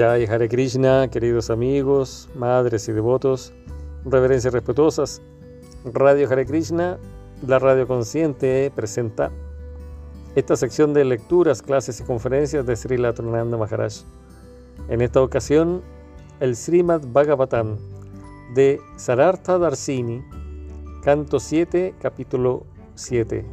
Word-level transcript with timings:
Jai 0.00 0.24
Hare 0.24 0.48
Krishna, 0.48 1.08
queridos 1.08 1.50
amigos, 1.50 2.30
madres 2.34 2.88
y 2.88 2.92
devotos, 2.92 3.52
reverencias 4.06 4.54
respetuosas. 4.54 5.20
Radio 5.84 6.26
Hare 6.26 6.46
Krishna, 6.46 6.96
la 7.46 7.58
radio 7.58 7.86
consciente, 7.86 8.72
presenta 8.74 9.30
esta 10.34 10.56
sección 10.56 10.94
de 10.94 11.04
lecturas, 11.04 11.60
clases 11.60 12.00
y 12.00 12.04
conferencias 12.04 12.64
de 12.64 12.76
Sri 12.76 12.96
Latrananda 12.96 13.58
Maharaj. 13.58 13.96
En 14.88 15.02
esta 15.02 15.20
ocasión, 15.20 15.82
el 16.40 16.56
Srimad 16.56 17.02
Bhagavatam 17.04 17.76
de 18.54 18.80
Sarartha 18.96 19.58
Darsini, 19.58 20.24
canto 21.04 21.38
7, 21.38 21.96
capítulo 22.00 22.64
7. 22.94 23.44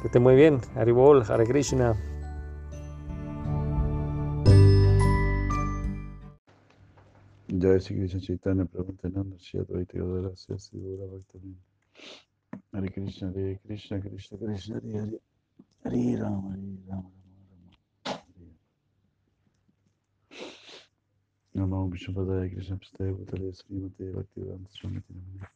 Que 0.00 0.06
esté 0.06 0.20
muy 0.20 0.36
bien, 0.36 0.60
Haribol, 0.76 1.24
Hare 1.28 1.44
Krishna. 1.44 1.96
Jai 7.62 7.78
Sri 7.78 7.94
Krishna 7.94 8.18
Chaitanya 8.18 8.64
Prabhupada 8.64 9.22
Shri 9.38 9.60
Advaita 9.60 9.94
Gadara 9.94 10.36
Sri 10.36 10.80
Gura 10.80 11.06
Bhaktavinda 11.06 11.62
Hare 12.72 12.88
Krishna 12.90 13.30
Hare 13.32 13.60
Krishna 13.64 14.00
Krishna 14.00 14.36
Krishna 14.38 14.80
Hare 14.80 14.92
Hare 14.98 15.20
Hare 15.84 16.20
Rama 16.20 16.50
Hare 16.50 16.74
Rama 16.88 17.10
Rama 18.04 18.20
Rama 21.54 21.76
Namo 21.76 21.88
Vishnupadaya 21.88 22.52
Krishna 22.52 22.76
Pistaya 22.78 23.14
Bhutale 23.14 23.54
Srimate 23.54 24.10
Bhaktivedanta 24.10 24.68
Swamiti 24.74 25.12
Namah 25.14 25.46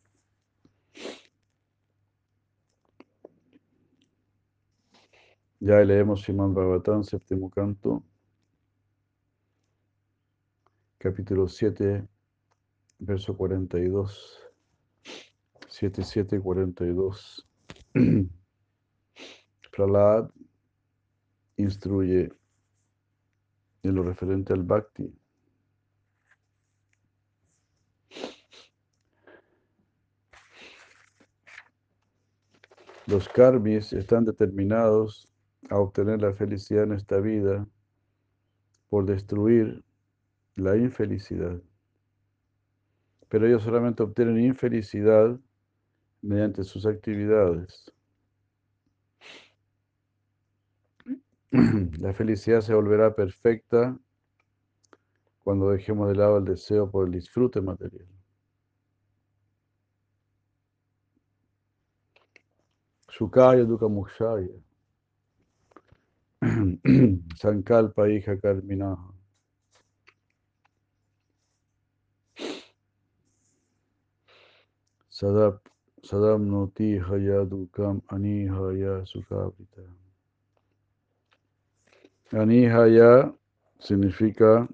Ya 5.58 5.82
leemos 5.82 6.22
Srimad 6.22 6.52
Bhagavatam, 6.54 7.02
séptimo 7.02 7.50
canto, 7.50 8.04
capítulo 10.98 11.48
7, 11.48 12.06
verso 12.98 13.36
42. 13.36 14.42
7, 15.68 16.02
7, 16.02 16.40
42. 16.40 17.46
Prahlad 19.76 20.30
instruye 21.56 22.32
en 23.82 23.94
lo 23.94 24.02
referente 24.02 24.52
al 24.52 24.62
bhakti. 24.62 25.12
Los 33.06 33.28
karmis 33.28 33.92
están 33.92 34.24
determinados 34.24 35.32
a 35.70 35.78
obtener 35.78 36.20
la 36.20 36.32
felicidad 36.32 36.84
en 36.84 36.92
esta 36.92 37.20
vida 37.20 37.68
por 38.88 39.06
destruir 39.06 39.85
la 40.56 40.76
infelicidad. 40.76 41.60
Pero 43.28 43.46
ellos 43.46 43.62
solamente 43.62 44.02
obtienen 44.02 44.40
infelicidad 44.40 45.38
mediante 46.22 46.64
sus 46.64 46.86
actividades. 46.86 47.92
La 52.00 52.12
felicidad 52.12 52.60
se 52.60 52.74
volverá 52.74 53.14
perfecta 53.14 53.98
cuando 55.44 55.70
dejemos 55.70 56.08
de 56.08 56.16
lado 56.16 56.38
el 56.38 56.44
deseo 56.44 56.90
por 56.90 57.06
el 57.06 57.12
disfrute 57.12 57.60
material. 57.60 58.06
Sukaya 63.08 63.64
Dukkha 63.64 63.88
Mukshaya 63.88 64.48
Sankalpa 67.36 68.08
hija 68.10 68.38
Karminaha 68.38 69.15
Sadap 75.16 75.64
Sadamnoti 76.04 77.00
Haya 77.00 77.46
Dukam 77.46 78.02
Anihaya 78.12 79.00
Sukhavita. 79.08 79.80
Anihaya 82.32 83.32
significa 83.80 84.68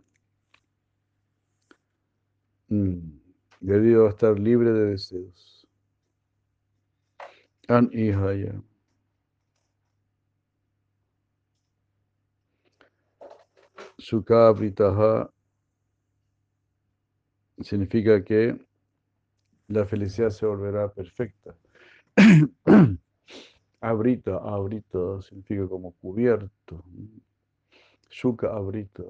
mm, 2.70 3.20
debido 3.60 4.06
a 4.06 4.10
estar 4.10 4.36
libre 4.36 4.72
de 4.72 4.86
deseos. 4.90 5.64
Anihaya. 7.68 8.60
Sukhavritaha 13.96 15.30
significa 17.62 18.20
que 18.24 18.58
la 19.68 19.84
felicidad 19.86 20.30
se 20.30 20.46
volverá 20.46 20.92
perfecta. 20.92 21.54
abrita, 23.80 24.36
abrita 24.36 25.22
significa 25.22 25.66
como 25.68 25.92
cubierto. 25.92 26.84
Shuka 28.10 28.54
abrita, 28.54 29.04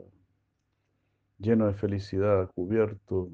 lleno 1.38 1.66
de 1.66 1.74
felicidad, 1.74 2.50
cubierto 2.54 3.30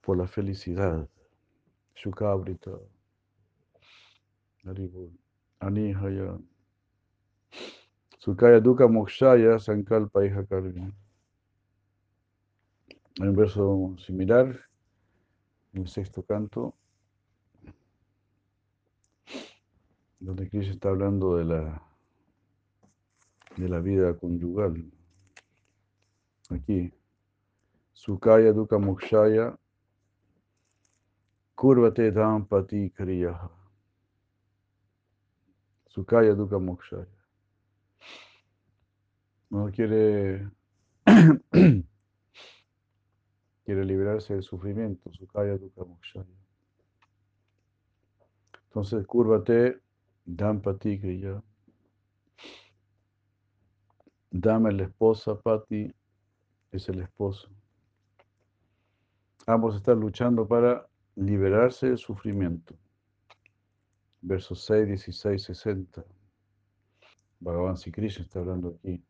por 0.00 0.16
la 0.16 0.26
felicidad. 0.26 1.08
Shuka 1.94 2.30
abrita. 2.30 2.70
Anihaya. 5.60 6.38
Sukaya 8.18 8.60
Dukkha 8.60 8.88
Mokshaya 8.88 9.58
Sankalpa 9.58 10.20
Karmi. 10.48 10.92
Hay 13.20 13.28
un 13.28 13.36
verso 13.36 13.94
similar 13.98 14.58
el 15.74 15.88
sexto 15.88 16.22
canto, 16.22 16.74
donde 20.20 20.48
Krishna 20.48 20.72
está 20.72 20.88
hablando 20.88 21.36
de 21.36 21.44
la, 21.44 21.82
de 23.56 23.68
la 23.68 23.80
vida 23.80 24.16
conyugal. 24.16 24.90
Aquí, 26.50 26.92
Sukaya 27.92 28.52
Dukkha 28.52 28.78
Mokshaya 28.78 29.56
Kurvate 31.56 32.10
Dhampati 32.10 32.90
Kriyaha. 32.90 33.50
Sukaya 35.88 36.34
Dukkha 36.34 36.58
Mokshaya. 36.58 37.06
No 39.50 39.70
quiere 39.70 40.50
quiere 43.64 43.84
liberarse 43.84 44.34
del 44.34 44.42
sufrimiento, 44.42 45.12
Sukaya 45.12 45.56
Dukkha 45.56 45.84
Mokshaya. 45.84 46.26
Entonces, 48.66 49.06
cúrvate, 49.06 49.80
Dhampati 50.26 51.00
Kriya. 51.00 51.42
Dame 54.30 54.72
la 54.72 54.84
esposa, 54.84 55.38
Pati 55.40 55.94
es 56.72 56.88
el 56.88 57.00
esposo. 57.00 57.48
Ambos 59.46 59.76
están 59.76 60.00
luchando 60.00 60.46
para 60.48 60.88
liberarse 61.14 61.88
del 61.88 61.98
sufrimiento. 61.98 62.74
Versos 64.20 64.64
6, 64.64 64.88
16, 64.88 65.42
60. 65.42 66.04
Bhagavan 67.40 67.76
Sri 67.76 67.92
Krishna 67.92 68.24
está 68.24 68.40
hablando 68.40 68.76
aquí. 68.78 69.04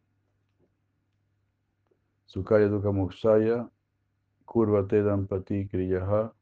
Sukaya 2.26 2.66
Dukkha 2.66 3.70
Kurvate 4.44 5.02
Dampati 5.02 5.66
Kriyaha 5.66 6.32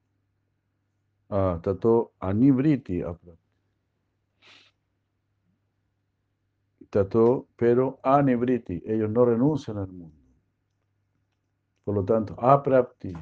Tato 1.29 2.13
Anibriti 2.19 3.01
Aprapti. 3.01 3.43
Tato, 6.91 7.49
pero 7.57 7.99
Anibriti, 8.03 8.83
ellos 8.85 9.09
no 9.09 9.25
renuncian 9.25 9.79
al 9.79 9.89
mundo. 9.89 10.15
Por 11.85 11.95
lo 11.95 12.05
tanto, 12.05 12.37
Aprapti, 12.39 13.15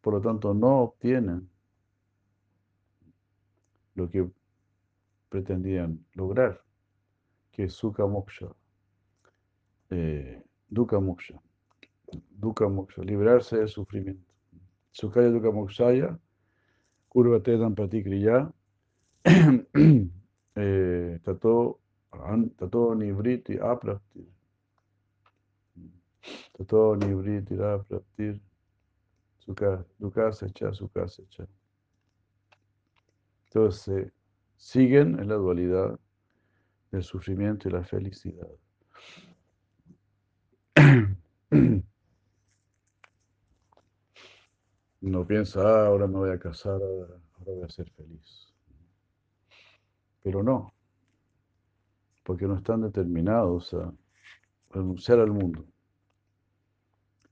por 0.00 0.14
lo 0.14 0.20
tanto, 0.22 0.54
no 0.54 0.80
obtienen 0.80 1.50
lo 3.94 4.08
que 4.08 4.26
pretendían 5.28 6.02
lograr, 6.14 6.64
que 7.52 7.64
es 7.64 7.74
Sukha 7.74 8.06
Moksha, 8.06 8.48
eh, 9.90 10.42
Dukkha 10.70 10.98
Moksha. 10.98 11.38
Dukkha 12.12 12.68
Moksha, 12.68 13.02
liberarse 13.02 13.56
del 13.56 13.68
sufrimiento. 13.68 14.32
Sukaya 14.92 15.30
Dukkha 15.30 15.50
Mokshaya, 15.52 16.18
Kurvate 17.08 17.56
Dampati 17.56 18.02
Kriya, 18.02 18.52
Tato 21.24 21.80
Tato 22.56 22.94
Nivriti 22.94 23.58
Apraptir. 23.58 24.26
Tato 26.56 26.94
Nivriti 26.96 27.54
Apraptir. 27.54 28.40
Dukkha 29.46 30.32
Secha, 30.32 30.72
Sukha 30.72 31.08
Secha. 31.08 31.46
Entonces, 33.46 34.10
siguen 34.56 35.18
en 35.20 35.28
la 35.28 35.34
dualidad 35.34 35.98
del 36.90 37.02
sufrimiento 37.02 37.68
y 37.68 37.72
la 37.72 37.84
felicidad. 37.84 38.48
No 45.10 45.26
piensa, 45.26 45.60
ah, 45.60 45.86
ahora 45.86 46.06
me 46.06 46.16
voy 46.16 46.30
a 46.30 46.38
casar, 46.38 46.80
ahora, 46.80 47.14
voy 47.44 47.62
a 47.62 47.68
ser 47.68 47.90
feliz. 47.90 48.54
Pero 50.22 50.42
no, 50.42 50.72
porque 52.22 52.46
no 52.46 52.56
están 52.56 52.80
determinados 52.80 53.74
a 53.74 53.92
renunciar 54.70 55.20
al 55.20 55.30
mundo. 55.30 55.66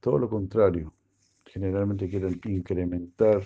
Todo 0.00 0.19
lo 0.19 0.28
contrario, 0.28 0.92
generalmente 1.46 2.08
quieren 2.08 2.40
incrementar 2.44 3.42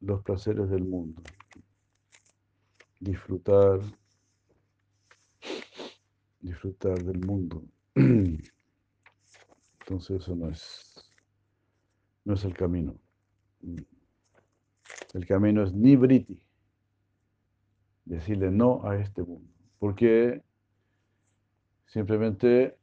los 0.00 0.22
placeres 0.22 0.68
del 0.68 0.84
mundo, 0.84 1.22
disfrutar, 3.00 3.80
disfrutar 6.40 7.02
del 7.02 7.20
mundo. 7.20 7.64
Entonces 7.94 8.42
eso 10.22 10.34
no 10.34 10.50
es, 10.50 11.05
no 12.26 12.34
es 12.34 12.44
el 12.44 12.54
camino. 12.54 12.94
El 15.14 15.26
camino 15.26 15.62
es 15.62 15.72
nibriti, 15.72 16.42
decirle 18.04 18.50
no 18.50 18.84
a 18.84 18.96
este 18.96 19.22
mundo, 19.22 19.48
porque 19.78 20.42
simplemente 21.86 22.76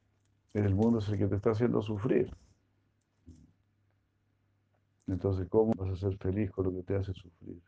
el 0.54 0.74
mundo 0.74 1.00
es 1.00 1.10
el 1.10 1.18
que 1.18 1.28
te 1.28 1.36
está 1.36 1.52
haciendo 1.52 1.82
sufrir. 1.82 2.32
Entonces, 5.08 5.48
¿cómo 5.50 5.74
vas 5.76 5.92
a 5.92 5.96
ser 5.98 6.18
feliz 6.18 6.50
con 6.50 6.66
lo 6.66 6.74
que 6.74 6.84
te 6.84 6.96
hace 6.96 7.14
sufrir? 7.14 7.62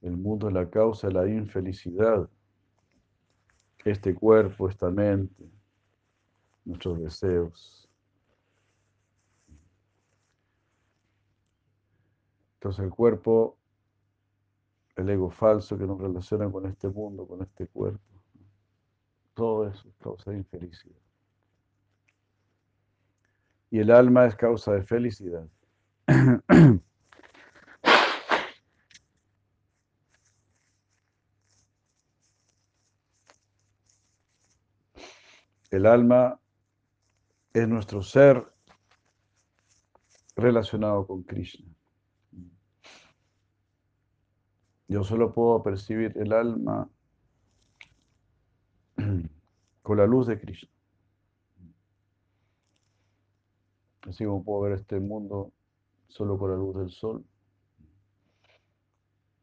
El 0.00 0.16
mundo 0.16 0.48
es 0.48 0.54
la 0.54 0.70
causa 0.70 1.08
de 1.08 1.12
la 1.12 1.28
infelicidad. 1.28 2.30
Este 3.84 4.14
cuerpo, 4.14 4.70
esta 4.70 4.90
mente, 4.90 5.50
nuestros 6.64 6.98
deseos. 7.00 7.87
Entonces 12.58 12.84
el 12.84 12.90
cuerpo, 12.90 13.56
el 14.96 15.08
ego 15.08 15.30
falso 15.30 15.78
que 15.78 15.86
nos 15.86 16.00
relaciona 16.00 16.50
con 16.50 16.66
este 16.66 16.88
mundo, 16.88 17.24
con 17.24 17.40
este 17.42 17.68
cuerpo, 17.68 18.02
todo 19.34 19.68
eso 19.68 19.88
es 19.88 19.94
causa 19.98 20.32
de 20.32 20.38
infelicidad. 20.38 20.96
Y 23.70 23.78
el 23.78 23.92
alma 23.92 24.26
es 24.26 24.34
causa 24.34 24.72
de 24.72 24.82
felicidad. 24.82 25.46
El 35.70 35.84
alma 35.84 36.40
es 37.52 37.68
nuestro 37.68 38.02
ser 38.02 38.42
relacionado 40.34 41.06
con 41.06 41.22
Krishna. 41.22 41.77
Yo 44.88 45.04
solo 45.04 45.32
puedo 45.32 45.62
percibir 45.62 46.16
el 46.16 46.32
alma 46.32 46.88
con 49.82 49.98
la 49.98 50.06
luz 50.06 50.26
de 50.26 50.40
Krishna. 50.40 50.70
Así 54.02 54.24
como 54.24 54.42
puedo 54.42 54.62
ver 54.62 54.72
este 54.72 54.98
mundo 54.98 55.52
solo 56.08 56.38
con 56.38 56.50
la 56.50 56.56
luz 56.56 56.76
del 56.76 56.90
sol. 56.90 57.22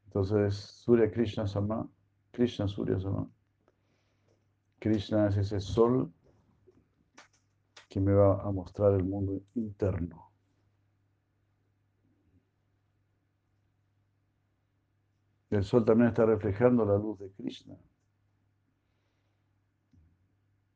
Entonces, 0.07 0.55
Surya 0.55 1.11
Krishna 1.11 1.45
Sama, 1.45 1.87
Krishna 2.31 2.67
Surya 2.67 2.99
Sama. 2.99 3.29
Krishna 4.79 5.27
es 5.27 5.37
ese 5.37 5.59
sol 5.59 6.11
que 7.87 7.99
me 7.99 8.13
va 8.13 8.41
a 8.41 8.51
mostrar 8.51 8.93
el 8.93 9.03
mundo 9.03 9.41
interno. 9.53 10.24
El 15.55 15.63
sol 15.63 15.85
también 15.85 16.09
está 16.09 16.25
reflejando 16.25 16.83
la 16.83 16.97
luz 16.97 17.17
de 17.17 17.31
Krishna. 17.31 17.77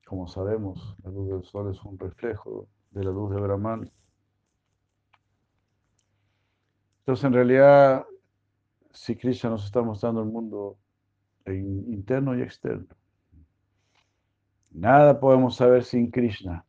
Como 0.05 0.25
sabemos, 0.29 0.95
la 1.03 1.11
luz 1.11 1.29
del 1.29 1.43
sol 1.43 1.69
es 1.69 1.83
un 1.83 1.99
reflejo 1.99 2.69
de 2.91 3.03
la 3.03 3.11
luz 3.11 3.35
de 3.35 3.41
Brahman. 3.41 3.91
Entonces, 6.99 7.25
en 7.25 7.33
realidad, 7.33 8.05
si 8.91 9.17
Krishna 9.17 9.49
nos 9.49 9.65
está 9.65 9.81
mostrando 9.81 10.21
el 10.21 10.29
mundo 10.29 10.77
interno 11.45 12.37
y 12.37 12.41
externo, 12.41 12.95
nada 14.71 15.19
podemos 15.19 15.57
saber 15.57 15.83
sin 15.83 16.09
Krishna. 16.09 16.65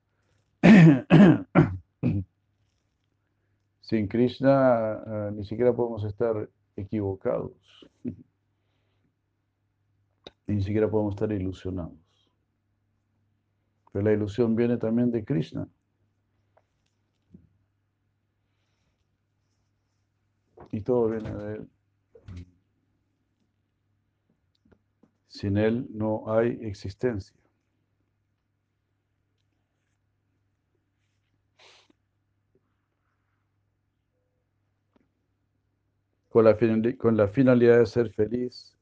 Sin 3.81 4.07
Krishna 4.07 5.03
eh, 5.05 5.31
ni 5.33 5.45
siquiera 5.45 5.73
podemos 5.73 6.05
estar 6.05 6.49
equivocados. 6.77 7.90
Ni 10.47 10.63
siquiera 10.63 10.91
podemos 10.91 11.15
estar 11.15 11.31
ilusionados. 11.31 11.95
Pero 13.93 14.05
la 14.05 14.13
ilusión 14.13 14.55
viene 14.57 14.77
también 14.77 15.11
de 15.11 15.25
Krishna. 15.25 15.69
Y 20.73 20.81
todo 20.83 21.09
viene 21.11 21.35
de 21.35 21.55
Él. 21.55 21.71
Sin 25.29 25.57
Él 25.57 25.87
no 25.91 26.25
hay 26.33 26.59
existencia. 26.63 27.40
Con 36.31 36.45
la, 36.45 36.57
con 36.97 37.17
la 37.17 37.29
finalidad 37.29 37.79
de 37.79 37.87
ser 37.87 38.11
feliz, 38.13 38.77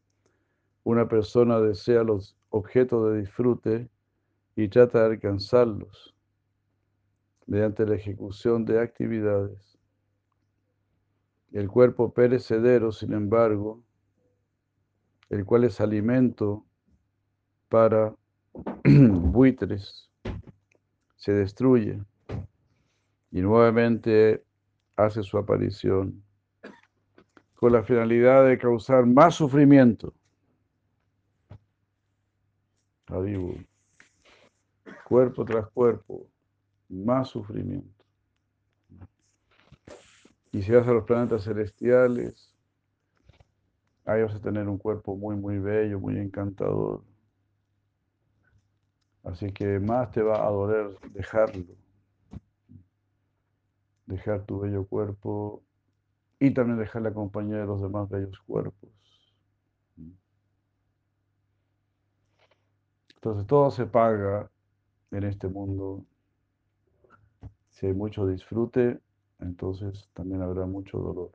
una 0.84 1.08
persona 1.08 1.58
desea 1.60 2.04
los 2.04 2.36
objetos 2.50 3.10
de 3.10 3.20
disfrute 3.20 3.88
y 4.54 4.68
trata 4.68 5.00
de 5.00 5.14
alcanzarlos 5.14 6.14
mediante 7.46 7.86
la 7.86 7.94
ejecución 7.94 8.66
de 8.66 8.80
actividades. 8.80 9.78
El 11.50 11.68
cuerpo 11.68 12.12
perecedero, 12.12 12.92
sin 12.92 13.14
embargo, 13.14 13.82
el 15.30 15.46
cual 15.46 15.64
es 15.64 15.80
alimento 15.80 16.66
para 17.70 18.14
buitres, 18.84 20.10
se 21.16 21.32
destruye 21.32 22.02
y 23.30 23.40
nuevamente 23.40 24.44
hace 24.96 25.22
su 25.22 25.38
aparición 25.38 26.27
con 27.58 27.72
la 27.72 27.82
finalidad 27.82 28.46
de 28.46 28.56
causar 28.56 29.04
más 29.04 29.34
sufrimiento. 29.34 30.14
Cuerpo 35.04 35.44
tras 35.44 35.68
cuerpo, 35.70 36.28
más 36.88 37.30
sufrimiento. 37.30 38.04
Y 40.52 40.62
si 40.62 40.70
vas 40.70 40.86
a 40.86 40.92
los 40.92 41.02
planetas 41.02 41.42
celestiales, 41.42 42.54
ahí 44.04 44.22
vas 44.22 44.36
a 44.36 44.40
tener 44.40 44.68
un 44.68 44.78
cuerpo 44.78 45.16
muy, 45.16 45.34
muy 45.34 45.58
bello, 45.58 45.98
muy 45.98 46.16
encantador. 46.16 47.02
Así 49.24 49.50
que 49.52 49.80
más 49.80 50.12
te 50.12 50.22
va 50.22 50.46
a 50.46 50.50
doler 50.50 50.96
dejarlo. 51.12 51.74
Dejar 54.06 54.46
tu 54.46 54.60
bello 54.60 54.86
cuerpo 54.86 55.64
y 56.40 56.52
también 56.52 56.78
dejar 56.78 57.02
la 57.02 57.12
compañía 57.12 57.58
de 57.58 57.66
los 57.66 57.82
demás 57.82 58.08
bellos 58.08 58.38
cuerpos. 58.46 58.90
Entonces 63.16 63.46
todo 63.46 63.70
se 63.70 63.86
paga 63.86 64.50
en 65.10 65.24
este 65.24 65.48
mundo. 65.48 66.04
Si 67.70 67.86
hay 67.86 67.92
mucho 67.92 68.26
disfrute, 68.26 69.00
entonces 69.40 70.08
también 70.14 70.42
habrá 70.42 70.66
mucho 70.66 70.98
dolor. 70.98 71.32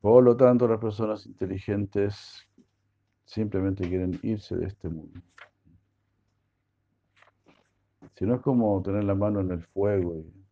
Por 0.00 0.22
lo 0.22 0.36
tanto, 0.36 0.68
las 0.68 0.80
personas 0.80 1.26
inteligentes 1.26 2.46
simplemente 3.24 3.88
quieren 3.88 4.18
irse 4.22 4.56
de 4.56 4.66
este 4.66 4.88
mundo. 4.88 5.20
Si 8.14 8.24
no 8.24 8.36
es 8.36 8.40
como 8.40 8.80
tener 8.82 9.04
la 9.04 9.14
mano 9.14 9.40
en 9.40 9.50
el 9.50 9.62
fuego 9.62 10.16
y 10.16 10.46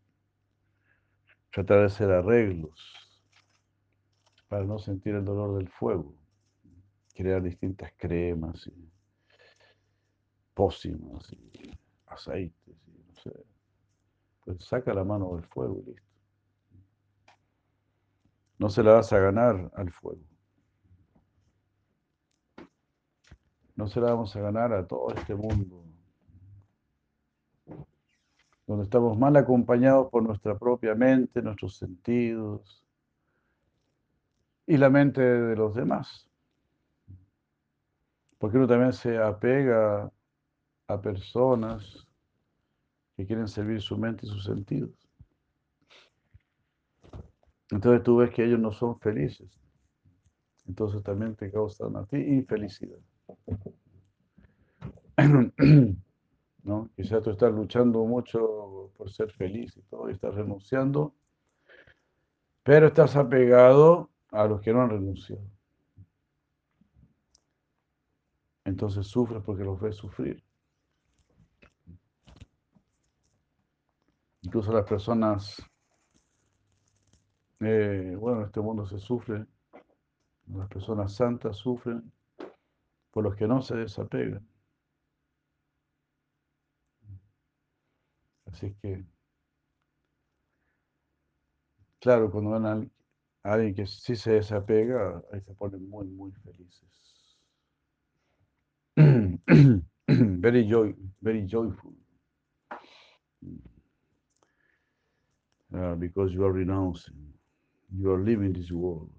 tratar 1.50 1.80
de 1.80 1.84
hacer 1.86 2.10
arreglos 2.10 2.80
para 4.48 4.64
no 4.64 4.78
sentir 4.78 5.14
el 5.14 5.24
dolor 5.24 5.58
del 5.58 5.68
fuego. 5.68 6.14
Crear 7.14 7.42
distintas 7.42 7.92
cremas 7.96 8.66
y 8.66 8.90
pócimas 10.54 11.32
y 11.32 11.70
aceites 12.06 12.76
y 12.88 13.04
no 13.06 13.14
sé. 13.14 13.44
Pues 14.44 14.64
saca 14.64 14.92
la 14.92 15.04
mano 15.04 15.36
del 15.36 15.44
fuego 15.44 15.80
y 15.82 15.90
listo. 15.90 16.12
No 18.58 18.68
se 18.68 18.82
la 18.82 18.94
vas 18.94 19.12
a 19.12 19.18
ganar 19.18 19.70
al 19.74 19.90
fuego. 19.92 20.22
no 23.82 23.88
se 23.88 24.00
la 24.00 24.10
vamos 24.10 24.34
a 24.36 24.40
ganar 24.40 24.72
a 24.72 24.86
todo 24.86 25.12
este 25.14 25.34
mundo, 25.34 25.81
donde 28.66 28.84
estamos 28.84 29.18
mal 29.18 29.36
acompañados 29.36 30.08
por 30.10 30.22
nuestra 30.22 30.56
propia 30.56 30.94
mente, 30.94 31.42
nuestros 31.42 31.76
sentidos 31.76 32.86
y 34.66 34.76
la 34.76 34.88
mente 34.88 35.20
de 35.20 35.56
los 35.56 35.74
demás. 35.74 36.28
Porque 38.38 38.56
uno 38.56 38.66
también 38.66 38.92
se 38.92 39.18
apega 39.18 40.10
a 40.86 41.00
personas 41.00 42.06
que 43.16 43.26
quieren 43.26 43.48
servir 43.48 43.80
su 43.80 43.96
mente 43.98 44.26
y 44.26 44.28
sus 44.28 44.44
sentidos. 44.44 44.90
Entonces 47.70 48.02
tú 48.02 48.16
ves 48.18 48.30
que 48.30 48.44
ellos 48.44 48.60
no 48.60 48.72
son 48.72 48.98
felices. 49.00 49.50
Entonces 50.66 51.02
también 51.02 51.34
te 51.34 51.50
causan 51.50 51.96
a 51.96 52.04
ti 52.04 52.16
infelicidad. 52.16 52.98
¿No? 56.62 56.90
Quizás 56.94 57.22
tú 57.22 57.30
estás 57.30 57.52
luchando 57.52 58.04
mucho 58.04 58.92
por 58.96 59.10
ser 59.10 59.32
feliz 59.32 59.76
y 59.76 59.82
todo, 59.82 60.08
y 60.08 60.12
estás 60.12 60.34
renunciando, 60.34 61.14
pero 62.62 62.86
estás 62.86 63.16
apegado 63.16 64.10
a 64.30 64.46
los 64.46 64.60
que 64.60 64.72
no 64.72 64.82
han 64.82 64.90
renunciado. 64.90 65.42
Entonces 68.64 69.06
sufres 69.06 69.42
porque 69.44 69.64
los 69.64 69.80
ves 69.80 69.96
sufrir. 69.96 70.42
Incluso 74.42 74.72
las 74.72 74.88
personas, 74.88 75.62
eh, 77.60 78.16
bueno, 78.18 78.40
en 78.40 78.46
este 78.46 78.60
mundo 78.60 78.86
se 78.86 78.98
sufre, 78.98 79.46
las 80.46 80.68
personas 80.68 81.14
santas 81.14 81.56
sufren 81.56 82.12
por 83.10 83.24
los 83.24 83.36
que 83.36 83.46
no 83.46 83.62
se 83.62 83.76
desapegan. 83.76 84.46
Así 88.52 88.74
que, 88.82 89.04
claro, 92.00 92.30
cuando 92.30 92.50
ven 92.50 92.66
a 92.66 93.52
alguien 93.52 93.74
que 93.74 93.86
sí 93.86 94.14
se 94.14 94.32
desapega, 94.32 95.22
ahí 95.32 95.40
se 95.40 95.54
ponen 95.54 95.88
muy, 95.88 96.06
muy 96.06 96.32
felices. 96.32 97.38
very 100.06 100.68
joy, 100.68 100.94
very 101.20 101.46
joyful. 101.46 101.94
Uh, 105.74 105.94
because 105.94 106.34
you 106.34 106.44
are 106.44 106.52
renouncing, 106.52 107.32
you 107.96 108.12
are 108.12 108.22
leaving 108.22 108.52
this 108.52 108.70
world. 108.70 109.10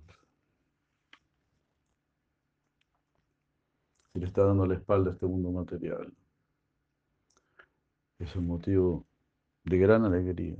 Si 4.14 4.20
le 4.20 4.28
está 4.28 4.44
dando 4.44 4.68
la 4.68 4.76
espalda 4.76 5.10
a 5.10 5.14
este 5.14 5.26
mundo 5.26 5.50
material, 5.52 6.14
es 8.20 8.36
un 8.36 8.46
motivo 8.46 9.08
de 9.64 9.78
gran 9.78 10.06
alegría. 10.06 10.58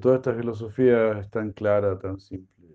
Toda 0.00 0.16
esta 0.16 0.34
filosofía 0.34 1.18
es 1.18 1.30
tan 1.30 1.52
clara, 1.52 1.98
tan 1.98 2.20
simple. 2.20 2.68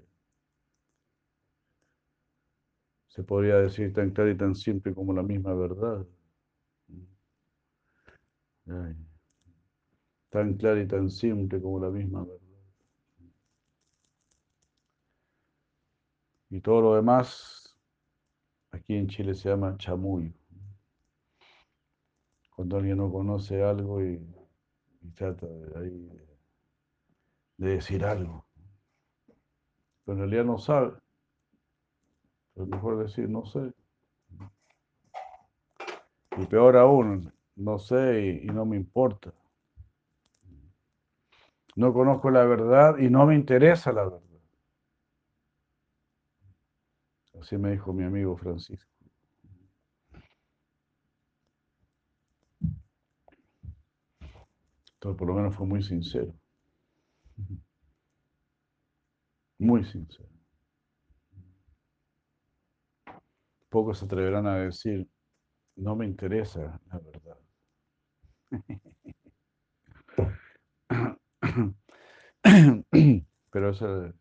Se 3.08 3.24
podría 3.24 3.56
decir 3.58 3.94
tan 3.94 4.12
clara 4.12 4.32
y 4.32 4.38
tan 4.38 4.54
simple 4.54 4.94
como 4.94 5.14
la 5.14 5.24
misma 5.24 5.54
verdad. 5.54 6.06
tan 10.30 10.56
clara 10.56 10.82
y 10.82 10.88
tan 10.88 11.10
simple 11.10 11.62
como 11.62 11.80
la 11.80 11.90
misma 11.90 12.24
verdad. 12.24 12.42
Y 16.50 16.60
todo 16.62 16.82
lo 16.82 16.96
demás, 16.96 17.78
aquí 18.72 18.96
en 18.96 19.08
Chile 19.08 19.34
se 19.34 19.50
llama 19.50 19.78
chamuyo. 19.78 20.34
Cuando 22.56 22.78
alguien 22.78 22.98
no 22.98 23.12
conoce 23.12 23.64
algo 23.64 24.02
y, 24.02 24.26
trata 25.14 25.46
de, 25.46 26.28
de 27.58 27.70
decir 27.70 28.06
algo. 28.06 28.46
Pero 30.06 30.14
en 30.14 30.20
realidad 30.20 30.46
no 30.46 30.58
sabe. 30.58 30.94
Es 32.56 32.68
mejor 32.68 33.04
decir 33.04 33.30
no 33.30 33.46
sé. 33.46 33.74
Y 36.38 36.46
peor 36.46 36.78
aún, 36.78 37.34
no 37.56 37.80
sé 37.80 38.42
y, 38.44 38.46
no 38.48 38.66
me 38.66 38.78
importa. 38.78 39.34
No 41.76 41.94
conozco 41.94 42.30
la 42.30 42.46
verdad 42.46 42.98
y 42.98 43.10
no 43.10 43.26
me 43.26 43.36
interesa 43.36 43.92
la 43.92 44.04
verdad. 44.04 44.22
Así 47.40 47.58
me 47.58 47.72
dijo 47.72 47.92
mi 47.92 48.04
amigo 48.04 48.38
Francisco. 48.38 48.95
Entonces, 55.06 55.20
por 55.20 55.28
lo 55.28 55.36
menos 55.36 55.56
fue 55.56 55.68
muy 55.68 55.84
sincero. 55.84 56.34
Muy 59.60 59.84
sincero. 59.84 60.28
Pocos 63.70 64.00
se 64.00 64.06
atreverán 64.06 64.48
a 64.48 64.56
decir, 64.56 65.08
no 65.76 65.96
me 65.96 66.08
interesa 66.08 66.82
la 66.88 66.98
verdad. 66.98 67.38
Pero 73.52 73.70
esa, 73.70 74.12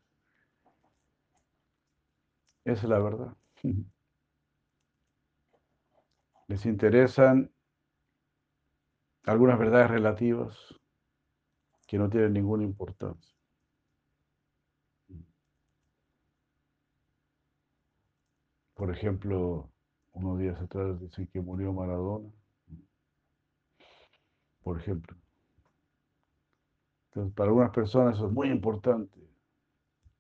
es 2.67 2.85
la 2.85 2.99
verdad. 2.99 3.35
Les 6.49 6.67
interesan 6.67 7.54
algunas 9.25 9.59
verdades 9.59 9.91
relativas 9.91 10.57
que 11.87 11.99
no 11.99 12.09
tienen 12.09 12.33
ninguna 12.33 12.65
importancia. 12.65 13.35
Por 18.75 18.91
ejemplo, 18.91 19.71
unos 20.13 20.39
días 20.39 20.61
atrás 20.61 21.01
dicen 21.01 21.29
que 21.29 21.41
murió 21.41 21.73
Maradona 21.73 22.31
por 24.65 24.81
ejemplo. 24.81 25.17
Entonces, 27.11 27.35
para 27.35 27.51
algunas 27.51 27.71
personas 27.71 28.17
eso 28.17 28.27
es 28.27 28.33
muy 28.33 28.49
importante. 28.49 29.21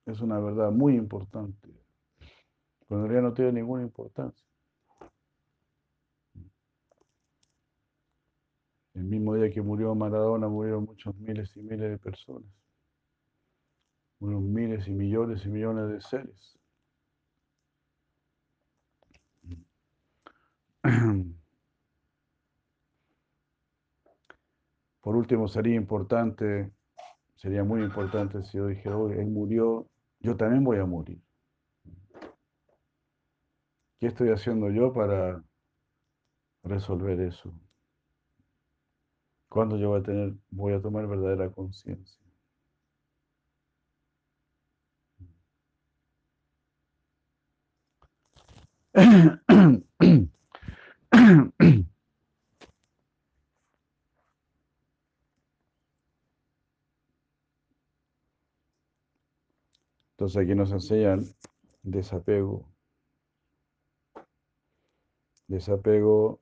Es 0.06 0.20
una 0.20 0.38
verdad 0.38 0.70
muy 0.70 0.94
importante. 0.94 1.70
Pero 2.86 3.00
en 3.00 3.08
realidad 3.08 3.30
no 3.30 3.34
tiene 3.34 3.52
ninguna 3.52 3.82
importancia. 3.82 4.46
El 8.94 9.04
mismo 9.04 9.34
día 9.34 9.50
que 9.50 9.60
murió 9.60 9.94
Maradona 9.94 10.48
murieron 10.48 10.84
muchos 10.84 11.14
miles 11.16 11.56
y 11.56 11.62
miles 11.62 11.90
de 11.90 11.98
personas. 11.98 12.48
Murieron 14.20 14.52
miles 14.52 14.86
y 14.88 14.92
millones 14.92 15.44
y 15.44 15.48
millones 15.48 15.88
de 15.88 16.00
seres. 16.00 16.58
Por 25.00 25.16
último, 25.16 25.48
sería 25.48 25.74
importante, 25.74 26.72
sería 27.34 27.64
muy 27.64 27.82
importante 27.82 28.42
si 28.44 28.58
yo 28.58 28.68
dijera, 28.68 28.96
hoy 28.96 29.18
él 29.18 29.26
murió, 29.26 29.88
yo 30.20 30.36
también 30.36 30.64
voy 30.64 30.78
a 30.78 30.86
morir. 30.86 31.20
¿Qué 33.98 34.06
estoy 34.06 34.30
haciendo 34.30 34.70
yo 34.70 34.92
para 34.92 35.42
resolver 36.62 37.20
eso? 37.20 37.52
¿Cuándo 39.54 39.76
yo 39.76 39.90
voy 39.90 40.00
a 40.00 40.02
tener, 40.02 40.34
voy 40.50 40.72
a 40.72 40.82
tomar 40.82 41.06
verdadera 41.06 41.48
conciencia? 41.48 42.18
Entonces 60.18 60.36
aquí 60.36 60.56
nos 60.56 60.72
enseñan 60.72 61.26
desapego. 61.84 62.68
Desapego 65.46 66.40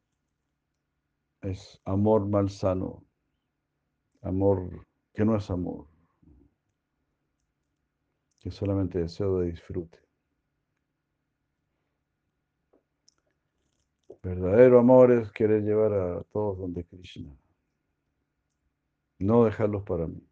es 1.42 1.80
amor 1.84 2.26
malsano, 2.26 3.04
amor 4.22 4.86
que 5.12 5.24
no 5.24 5.36
es 5.36 5.50
amor, 5.50 5.86
que 8.38 8.50
solamente 8.50 9.00
deseo 9.00 9.40
de 9.40 9.50
disfrute. 9.50 9.98
Verdadero 14.22 14.78
amor 14.78 15.10
es 15.10 15.32
querer 15.32 15.62
llevar 15.62 15.92
a 15.92 16.22
todos 16.24 16.58
donde 16.58 16.84
Krishna, 16.84 17.36
no 19.18 19.44
dejarlos 19.44 19.82
para 19.82 20.06
mí, 20.06 20.22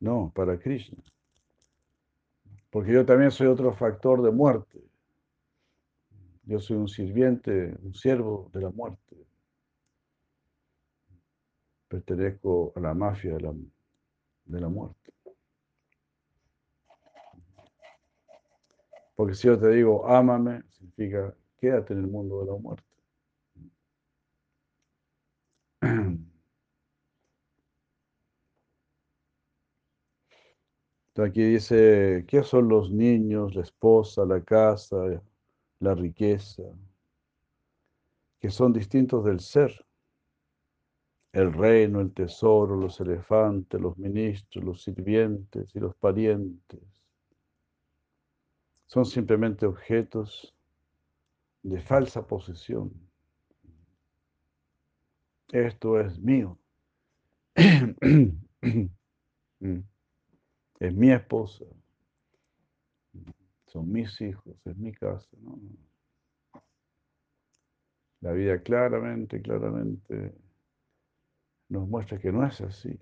no, 0.00 0.32
para 0.34 0.58
Krishna. 0.58 1.02
Porque 2.70 2.92
yo 2.92 3.04
también 3.04 3.30
soy 3.30 3.48
otro 3.48 3.74
factor 3.74 4.22
de 4.22 4.30
muerte. 4.30 4.80
Yo 6.44 6.60
soy 6.60 6.78
un 6.78 6.88
sirviente, 6.88 7.76
un 7.82 7.94
siervo 7.94 8.48
de 8.52 8.60
la 8.60 8.70
muerte. 8.70 9.19
Pertenezco 11.90 12.72
a 12.76 12.80
la 12.80 12.94
mafia 12.94 13.34
de 13.34 13.40
la, 13.40 13.52
de 14.44 14.60
la 14.60 14.68
muerte. 14.68 15.12
Porque 19.16 19.34
si 19.34 19.48
yo 19.48 19.58
te 19.58 19.70
digo, 19.70 20.08
ámame, 20.08 20.62
significa 20.68 21.34
quédate 21.58 21.94
en 21.94 21.98
el 21.98 22.06
mundo 22.06 22.40
de 22.40 22.46
la 22.46 22.56
muerte. 22.56 22.84
Aquí 31.16 31.42
dice, 31.42 32.24
¿qué 32.28 32.44
son 32.44 32.68
los 32.68 32.92
niños, 32.92 33.56
la 33.56 33.62
esposa, 33.62 34.24
la 34.24 34.42
casa, 34.44 34.96
la 35.80 35.94
riqueza? 35.96 36.62
Que 38.38 38.48
son 38.48 38.72
distintos 38.72 39.24
del 39.24 39.40
ser. 39.40 39.84
El 41.32 41.52
reino, 41.52 42.00
el 42.00 42.12
tesoro, 42.12 42.76
los 42.76 43.00
elefantes, 43.00 43.80
los 43.80 43.96
ministros, 43.96 44.64
los 44.64 44.82
sirvientes 44.82 45.74
y 45.74 45.78
los 45.78 45.94
parientes. 45.94 46.80
Son 48.86 49.06
simplemente 49.06 49.66
objetos 49.66 50.52
de 51.62 51.80
falsa 51.80 52.26
posesión. 52.26 52.92
Esto 55.52 56.00
es 56.00 56.18
mío. 56.18 56.58
Es 60.80 60.94
mi 60.94 61.10
esposa. 61.10 61.66
Son 63.66 63.92
mis 63.92 64.18
hijos, 64.22 64.56
es 64.64 64.76
mi 64.78 64.92
casa. 64.92 65.28
La 68.22 68.32
vida 68.32 68.62
claramente, 68.62 69.42
claramente 69.42 70.32
nos 71.70 71.88
muestra 71.88 72.18
que 72.18 72.30
no 72.30 72.46
es 72.46 72.60
así. 72.60 73.00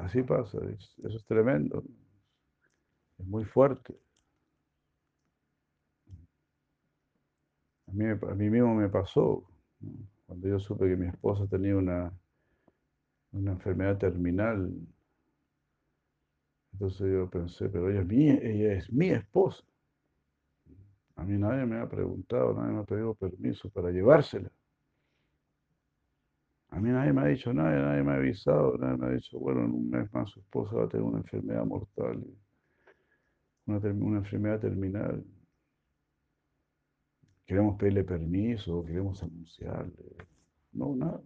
Así 0.00 0.22
pasa, 0.22 0.58
eso 0.68 1.16
es 1.16 1.24
tremendo, 1.24 1.82
es 3.18 3.26
muy 3.26 3.44
fuerte. 3.44 3.94
A 7.88 7.92
mí, 7.92 8.06
a 8.06 8.34
mí 8.34 8.48
mismo 8.48 8.74
me 8.74 8.88
pasó. 8.88 9.44
Cuando 10.26 10.48
yo 10.48 10.58
supe 10.60 10.88
que 10.88 10.96
mi 10.96 11.08
esposa 11.08 11.46
tenía 11.46 11.76
una, 11.76 12.10
una 13.32 13.50
enfermedad 13.50 13.98
terminal, 13.98 14.72
entonces 16.72 17.12
yo 17.12 17.30
pensé, 17.30 17.68
pero 17.68 17.88
ella 17.90 18.00
es, 18.00 18.06
mi, 18.06 18.28
ella 18.28 18.72
es 18.74 18.92
mi 18.92 19.10
esposa. 19.10 19.62
A 21.20 21.24
mí 21.24 21.36
nadie 21.36 21.66
me 21.66 21.78
ha 21.78 21.86
preguntado, 21.86 22.54
nadie 22.54 22.72
me 22.72 22.80
ha 22.80 22.84
pedido 22.84 23.14
permiso 23.14 23.68
para 23.68 23.90
llevársela. 23.90 24.50
A 26.70 26.80
mí 26.80 26.88
nadie 26.88 27.12
me 27.12 27.20
ha 27.20 27.26
dicho 27.26 27.52
nada, 27.52 27.70
nadie 27.70 28.02
me 28.02 28.12
ha 28.12 28.16
avisado, 28.16 28.78
nadie 28.78 28.96
me 28.96 29.06
ha 29.06 29.10
dicho, 29.10 29.38
bueno, 29.38 29.64
en 29.64 29.72
un 29.72 29.90
mes 29.90 30.10
más 30.14 30.30
su 30.30 30.40
esposa 30.40 30.76
va 30.76 30.84
a 30.84 30.88
tener 30.88 31.04
una 31.04 31.18
enfermedad 31.18 31.64
mortal, 31.66 32.24
una, 33.66 33.78
una 33.78 34.18
enfermedad 34.18 34.60
terminal 34.60 35.22
queremos 37.50 37.76
pedirle 37.76 38.04
permiso, 38.04 38.84
queremos 38.84 39.20
anunciarle. 39.24 40.16
No, 40.72 40.94
nada. 40.94 41.20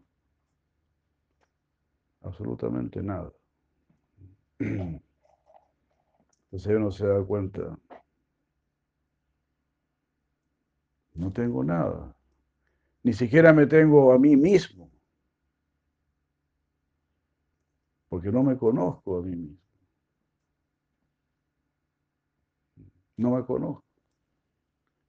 Absolutamente 2.22 3.02
nada. 3.02 3.30
Entonces 4.58 5.02
uno 6.76 6.90
se 6.90 7.06
da 7.06 7.22
cuenta. 7.22 7.78
No 11.14 11.32
tengo 11.32 11.62
nada. 11.64 12.14
Ni 13.02 13.12
siquiera 13.12 13.52
me 13.52 13.66
tengo 13.66 14.12
a 14.12 14.18
mí 14.18 14.36
mismo. 14.36 14.90
Porque 18.08 18.30
no 18.30 18.42
me 18.42 18.56
conozco 18.56 19.18
a 19.18 19.22
mí 19.22 19.36
mismo. 19.36 19.58
No 23.16 23.30
me 23.30 23.44
conozco 23.44 23.84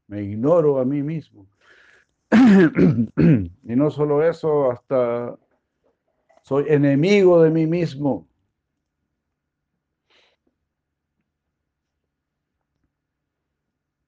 me 0.08 0.24
ignoro 0.24 0.80
a 0.80 0.86
mí 0.86 1.02
mismo. 1.02 1.48
y 2.32 3.76
no 3.76 3.92
solo 3.92 4.28
eso, 4.28 4.72
hasta 4.72 5.38
soy 6.42 6.66
enemigo 6.68 7.42
de 7.42 7.50
mí 7.50 7.66
mismo. 7.66 8.28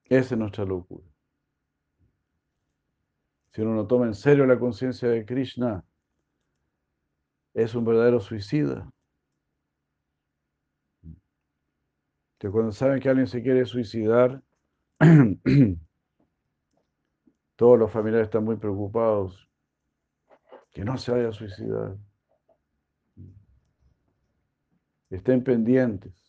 Esa 0.05 0.35
es 0.35 0.39
nuestra 0.39 0.65
locura. 0.65 1.03
Si 3.57 3.63
uno 3.63 3.73
no 3.73 3.87
toma 3.87 4.05
en 4.05 4.13
serio 4.13 4.45
la 4.45 4.59
conciencia 4.59 5.09
de 5.09 5.25
Krishna, 5.25 5.83
es 7.55 7.73
un 7.73 7.85
verdadero 7.85 8.19
suicida. 8.19 8.87
Que 12.37 12.51
cuando 12.51 12.71
saben 12.71 12.99
que 12.99 13.09
alguien 13.09 13.25
se 13.25 13.41
quiere 13.41 13.65
suicidar, 13.65 14.43
Todos 17.55 17.79
los 17.79 17.91
familiares 17.91 18.27
están 18.27 18.43
muy 18.43 18.57
preocupados 18.57 19.49
que 20.69 20.85
no 20.85 20.95
se 20.99 21.11
vaya 21.11 21.29
a 21.29 21.33
suicidar. 21.33 21.97
Estén 25.09 25.43
pendientes. 25.43 26.26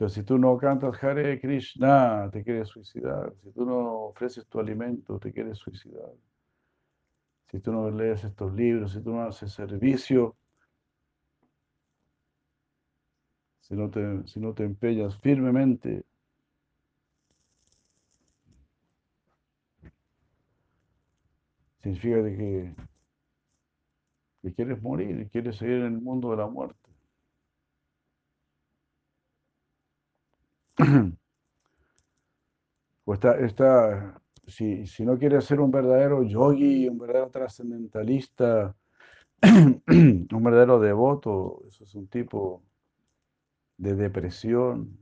Entonces, 0.00 0.22
si 0.22 0.24
tú 0.24 0.38
no 0.38 0.56
cantas 0.56 1.04
Hare 1.04 1.38
Krishna, 1.38 2.30
te 2.32 2.42
quieres 2.42 2.68
suicidar. 2.68 3.34
Si 3.42 3.52
tú 3.52 3.66
no 3.66 4.06
ofreces 4.06 4.46
tu 4.46 4.58
alimento, 4.58 5.18
te 5.18 5.30
quieres 5.30 5.58
suicidar. 5.58 6.10
Si 7.50 7.60
tú 7.60 7.70
no 7.70 7.90
lees 7.90 8.24
estos 8.24 8.54
libros, 8.54 8.92
si 8.92 9.02
tú 9.02 9.12
no 9.12 9.24
haces 9.24 9.52
servicio, 9.52 10.38
si 13.60 13.74
no 13.74 13.90
te, 13.90 14.26
si 14.26 14.40
no 14.40 14.54
te 14.54 14.64
empeñas 14.64 15.18
firmemente 15.20 16.02
significa 21.82 22.22
que, 22.24 22.74
que 24.40 24.54
quieres 24.54 24.80
morir, 24.80 25.28
quieres 25.30 25.56
seguir 25.56 25.76
en 25.76 25.94
el 25.94 26.00
mundo 26.00 26.30
de 26.30 26.38
la 26.38 26.46
muerte. 26.46 26.89
Pues 33.04 33.16
está, 33.18 33.38
está 33.40 34.22
si, 34.46 34.86
si, 34.86 35.04
no 35.04 35.18
quieres 35.18 35.44
ser 35.44 35.60
un 35.60 35.70
verdadero 35.70 36.22
yogi, 36.22 36.88
un 36.88 36.98
verdadero 36.98 37.30
trascendentalista, 37.30 38.74
un 39.42 40.42
verdadero 40.44 40.78
devoto, 40.80 41.62
eso 41.68 41.84
es 41.84 41.94
un 41.94 42.08
tipo 42.08 42.62
de 43.78 43.94
depresión, 43.96 44.98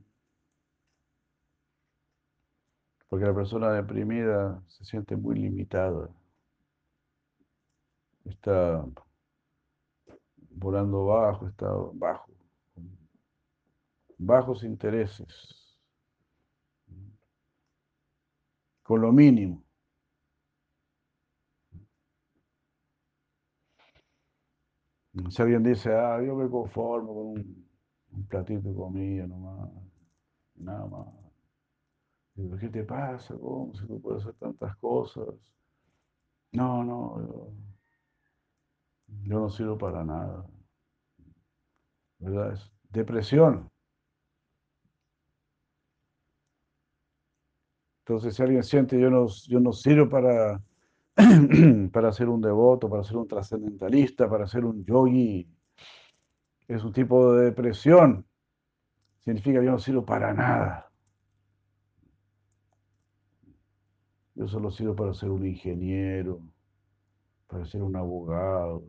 porque 3.09 3.25
la 3.25 3.35
persona 3.35 3.71
deprimida 3.71 4.61
se 4.67 4.85
siente 4.85 5.15
muy 5.15 5.37
limitada. 5.37 6.09
Está 8.25 8.85
volando 10.51 11.05
bajo, 11.05 11.47
está 11.47 11.67
bajo, 11.93 12.31
bajos 14.19 14.63
intereses, 14.63 15.58
con 18.89 19.01
lo 19.01 19.11
mínimo. 19.11 19.63
Si 25.29 25.39
alguien 25.43 25.61
dice, 25.61 25.93
ah, 25.93 26.19
yo 26.25 26.35
me 26.35 26.49
conformo 26.49 27.13
con 27.13 27.27
un, 27.27 28.25
platito 28.27 28.67
de 28.67 28.73
comida 28.73 29.27
nomás, 29.27 29.69
nada 30.55 30.87
más. 30.87 31.07
¿Qué 32.59 32.69
te 32.69 32.83
pasa? 32.83 33.35
¿Cómo? 33.37 33.75
Si 33.75 33.85
tú 33.85 34.01
puedes 34.01 34.23
hacer 34.23 34.33
tantas 34.39 34.75
cosas. 34.77 35.35
No, 36.51 36.83
no, 36.83 37.53
yo 39.21 39.39
no 39.39 39.49
sirvo 39.51 39.77
para 39.77 40.03
nada. 40.03 40.47
¿Verdad? 42.17 42.53
Es 42.53 42.71
depresión. 42.89 43.69
Entonces, 48.09 48.35
si 48.35 48.41
alguien 48.41 48.63
siente 48.63 48.99
yo 48.99 49.11
no, 49.11 49.27
yo 49.47 49.59
no 49.59 49.71
sirvo 49.71 50.09
para, 50.09 50.59
para 51.93 52.11
ser 52.11 52.27
un 52.27 52.41
devoto, 52.41 52.89
para 52.89 53.03
ser 53.03 53.17
un 53.17 53.27
trascendentalista, 53.27 54.27
para 54.27 54.47
ser 54.47 54.65
un 54.65 54.83
yogi, 54.83 55.47
es 56.67 56.83
un 56.83 56.91
tipo 56.91 57.35
de 57.35 57.45
depresión. 57.45 58.25
Significa 59.19 59.61
yo 59.61 59.69
no 59.69 59.77
sirvo 59.77 60.03
para 60.03 60.33
nada. 60.33 60.91
Yo 64.33 64.47
solo 64.47 64.71
sirvo 64.71 64.95
para 64.95 65.13
ser 65.13 65.29
un 65.29 65.45
ingeniero, 65.45 66.41
para 67.45 67.63
ser 67.63 67.83
un 67.83 67.95
abogado. 67.95 68.87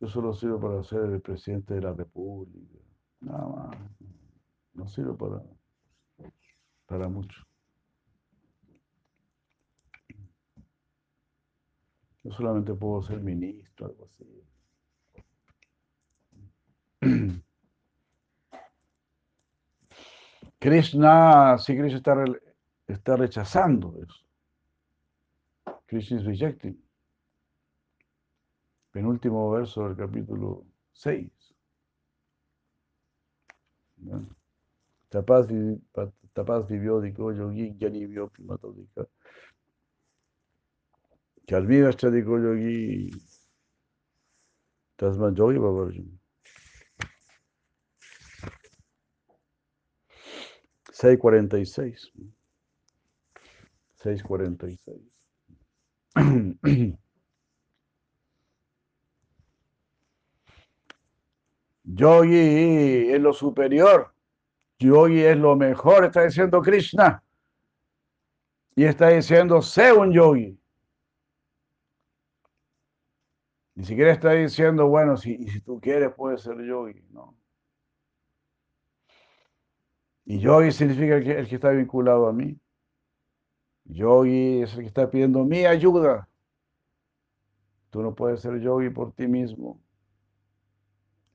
Yo 0.00 0.08
solo 0.08 0.34
sirvo 0.34 0.58
para 0.58 0.82
ser 0.82 1.04
el 1.04 1.20
presidente 1.20 1.74
de 1.74 1.82
la 1.82 1.92
República. 1.92 2.80
Nada 3.20 3.46
más. 3.46 3.76
No 4.74 4.88
sirvo 4.88 5.16
para, 5.16 5.40
para 6.86 7.08
mucho. 7.08 7.44
Yo 12.22 12.32
solamente 12.32 12.74
puedo 12.74 13.02
ser 13.02 13.20
ministro, 13.20 13.86
algo 13.86 14.06
así. 14.06 14.24
Krishna, 20.58 21.58
si 21.58 21.76
Krishna 21.76 21.98
está, 21.98 22.24
está 22.88 23.16
rechazando 23.16 23.94
eso. 24.02 24.26
Krishna 25.86 26.18
is 26.18 26.24
rejecting. 26.24 26.82
Penúltimo 28.90 29.50
verso 29.50 29.84
del 29.84 29.96
capítulo 29.96 30.64
6. 30.94 31.30
Tapas 36.36 36.68
vivió, 36.68 37.00
dijo 37.00 37.32
yogi, 37.32 37.74
yani 37.80 38.06
vio 38.06 38.28
primatodika. 38.28 39.06
Kalviva 41.48 41.90
dijo 41.90 42.38
yogi, 42.38 43.10
tasma 44.96 45.32
yogi 45.34 45.58
babarjun. 45.58 46.20
646. 50.92 52.12
646. 53.94 55.00
Yogi 61.84 63.10
es 63.10 63.20
lo 63.20 63.32
superior. 63.32 64.15
Yogi 64.78 65.22
es 65.22 65.36
lo 65.36 65.56
mejor, 65.56 66.04
está 66.04 66.24
diciendo 66.24 66.60
Krishna. 66.60 67.22
Y 68.74 68.84
está 68.84 69.08
diciendo, 69.08 69.62
sé 69.62 69.92
un 69.92 70.12
yogi. 70.12 70.58
Ni 73.74 73.84
siquiera 73.84 74.12
está 74.12 74.32
diciendo, 74.32 74.86
bueno, 74.86 75.16
si, 75.16 75.48
si 75.48 75.60
tú 75.60 75.80
quieres, 75.80 76.12
puedes 76.14 76.42
ser 76.42 76.62
yogi. 76.62 77.02
No. 77.10 77.36
Y 80.24 80.40
yogi 80.40 80.72
significa 80.72 81.16
el 81.16 81.48
que 81.48 81.54
está 81.54 81.70
vinculado 81.70 82.26
a 82.26 82.32
mí. 82.32 82.58
Yogi 83.84 84.62
es 84.62 84.74
el 84.74 84.80
que 84.80 84.86
está 84.86 85.08
pidiendo 85.10 85.44
mi 85.44 85.64
ayuda. 85.64 86.28
Tú 87.90 88.02
no 88.02 88.14
puedes 88.14 88.40
ser 88.40 88.60
yogi 88.60 88.90
por 88.90 89.12
ti 89.12 89.26
mismo 89.26 89.80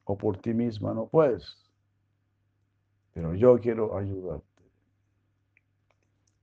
o 0.04 0.17
por 0.17 0.38
ti 0.38 0.54
misma, 0.54 0.93
no 0.93 1.08
puedes. 1.08 1.70
Pero 3.13 3.36
yo 3.36 3.60
quiero 3.60 3.97
ayudarte. 3.97 4.45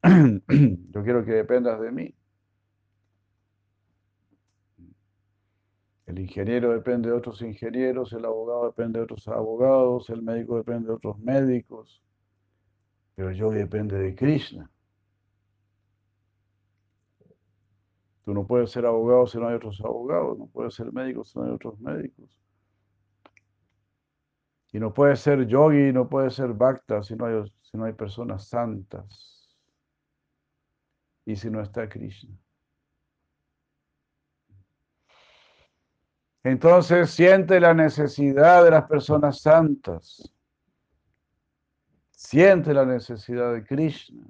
Yo 0.90 1.02
quiero 1.02 1.24
que 1.24 1.32
dependas 1.32 1.80
de 1.80 1.90
mí. 1.90 2.14
El 6.06 6.18
ingeniero 6.20 6.72
depende 6.72 7.10
de 7.10 7.14
otros 7.16 7.42
ingenieros, 7.42 8.14
el 8.14 8.24
abogado 8.24 8.66
depende 8.66 8.98
de 8.98 9.04
otros 9.04 9.28
abogados, 9.28 10.08
el 10.08 10.22
médico 10.22 10.56
depende 10.56 10.88
de 10.88 10.94
otros 10.94 11.18
médicos, 11.18 12.02
pero 13.14 13.30
yo 13.32 13.50
depende 13.50 13.98
de 13.98 14.14
Krishna. 14.14 14.70
Tú 18.24 18.32
no 18.32 18.46
puedes 18.46 18.70
ser 18.70 18.86
abogado 18.86 19.26
si 19.26 19.36
no 19.36 19.48
hay 19.48 19.56
otros 19.56 19.80
abogados, 19.82 20.38
no 20.38 20.46
puedes 20.46 20.74
ser 20.74 20.90
médico 20.92 21.24
si 21.24 21.38
no 21.38 21.44
hay 21.44 21.50
otros 21.50 21.78
médicos. 21.78 22.30
Y 24.72 24.78
no 24.78 24.92
puedes 24.92 25.20
ser 25.20 25.46
yogi, 25.46 25.92
no 25.92 26.08
puedes 26.08 26.34
ser 26.34 26.52
bhakta 26.52 27.02
si 27.02 27.16
no 27.16 27.26
hay, 27.26 27.52
si 27.62 27.76
no 27.76 27.84
hay 27.84 27.92
personas 27.92 28.48
santas. 28.48 29.48
Y 31.24 31.36
si 31.36 31.50
no 31.50 31.60
está 31.60 31.88
Krishna. 31.88 32.36
Entonces 36.42 37.10
siente 37.10 37.60
la 37.60 37.74
necesidad 37.74 38.64
de 38.64 38.70
las 38.70 38.84
personas 38.84 39.40
santas. 39.40 40.32
Siente 42.10 42.72
la 42.72 42.84
necesidad 42.84 43.52
de 43.52 43.64
Krishna. 43.64 44.24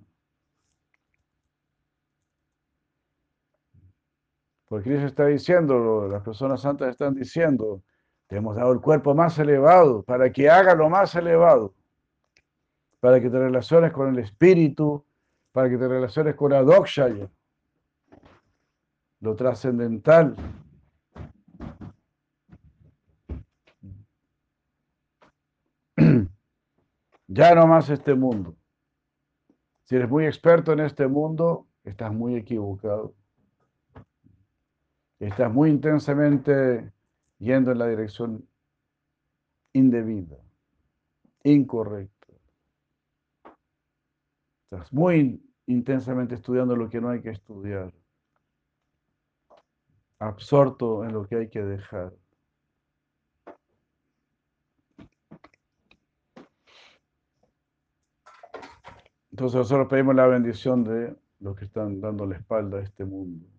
Porque 4.66 4.90
Krishna 4.90 5.06
está 5.06 5.26
diciendo, 5.26 6.08
las 6.08 6.22
personas 6.22 6.60
santas 6.60 6.90
están 6.90 7.14
diciendo, 7.14 7.82
te 8.28 8.36
hemos 8.36 8.54
dado 8.56 8.72
el 8.72 8.80
cuerpo 8.80 9.14
más 9.14 9.38
elevado 9.38 10.02
para 10.02 10.30
que 10.30 10.48
haga 10.48 10.74
lo 10.74 10.88
más 10.90 11.14
elevado, 11.16 11.74
para 13.00 13.20
que 13.20 13.30
te 13.30 13.38
relaciones 13.38 13.90
con 13.90 14.10
el 14.10 14.18
espíritu, 14.18 15.04
para 15.50 15.70
que 15.70 15.78
te 15.78 15.88
relaciones 15.88 16.34
con 16.34 16.52
Adokshaya, 16.52 17.28
lo 19.20 19.34
trascendental. 19.34 20.36
Ya 27.30 27.54
no 27.54 27.66
más 27.66 27.90
este 27.90 28.14
mundo. 28.14 28.56
Si 29.84 29.96
eres 29.96 30.08
muy 30.08 30.24
experto 30.24 30.72
en 30.72 30.80
este 30.80 31.06
mundo, 31.06 31.66
estás 31.84 32.10
muy 32.10 32.36
equivocado. 32.36 33.14
Estás 35.18 35.52
muy 35.52 35.68
intensamente 35.68 36.90
yendo 37.38 37.72
en 37.72 37.78
la 37.78 37.86
dirección 37.86 38.48
indebida, 39.72 40.36
incorrecta. 41.44 42.26
Estás 44.64 44.92
muy 44.92 45.42
intensamente 45.66 46.34
estudiando 46.34 46.76
lo 46.76 46.88
que 46.88 47.00
no 47.00 47.10
hay 47.10 47.22
que 47.22 47.30
estudiar, 47.30 47.92
absorto 50.18 51.04
en 51.04 51.12
lo 51.12 51.26
que 51.26 51.36
hay 51.36 51.48
que 51.48 51.62
dejar. 51.62 52.12
Entonces 59.30 59.58
nosotros 59.58 59.86
pedimos 59.88 60.16
la 60.16 60.26
bendición 60.26 60.82
de 60.82 61.16
los 61.38 61.56
que 61.56 61.66
están 61.66 62.00
dando 62.00 62.26
la 62.26 62.36
espalda 62.36 62.78
a 62.78 62.82
este 62.82 63.04
mundo 63.04 63.57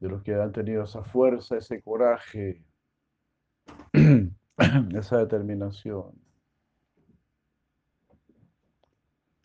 de 0.00 0.08
los 0.08 0.22
que 0.22 0.34
han 0.34 0.52
tenido 0.52 0.84
esa 0.84 1.02
fuerza, 1.02 1.56
ese 1.56 1.82
coraje, 1.82 2.62
esa 4.94 5.18
determinación. 5.18 6.12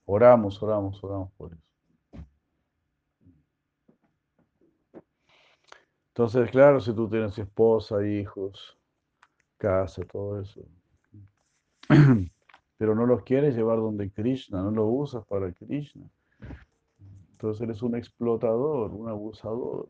Oramos, 0.05 0.61
oramos, 0.61 1.01
oramos 1.03 1.31
por 1.33 1.53
eso. 1.53 1.71
Entonces, 6.09 6.51
claro, 6.51 6.81
si 6.81 6.93
tú 6.93 7.09
tienes 7.09 7.37
esposa, 7.37 8.05
hijos, 8.05 8.77
casa, 9.57 10.03
todo 10.03 10.41
eso, 10.41 10.61
pero 12.77 12.95
no 12.95 13.05
los 13.05 13.23
quieres 13.23 13.55
llevar 13.55 13.77
donde 13.77 14.11
Krishna, 14.11 14.61
no 14.61 14.71
lo 14.71 14.85
usas 14.87 15.25
para 15.25 15.53
Krishna, 15.53 16.03
entonces 17.31 17.61
eres 17.61 17.81
un 17.81 17.95
explotador, 17.95 18.91
un 18.91 19.07
abusador. 19.07 19.87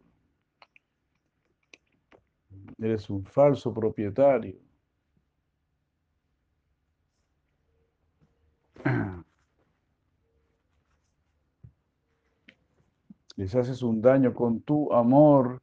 Eres 2.77 3.09
un 3.09 3.25
falso 3.25 3.73
propietario. 3.73 4.57
Les 13.35 13.55
haces 13.55 13.81
un 13.81 14.01
daño 14.01 14.33
con 14.33 14.61
tu 14.61 14.91
amor 14.93 15.61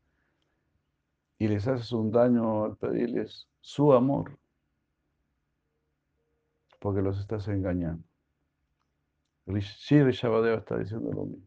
y 1.39 1.47
les 1.47 1.69
haces 1.69 1.93
un 1.93 2.11
daño 2.11 2.65
al 2.65 2.77
pedirles 2.77 3.47
su 3.61 3.93
amor 3.93 4.39
porque 6.79 7.03
los 7.03 7.19
estás 7.19 7.49
engañando. 7.49 8.05
Shri 9.47 10.03
Rishabhadeva 10.03 10.59
está 10.59 10.79
diciendo 10.79 11.11
lo 11.13 11.25
mismo. 11.25 11.47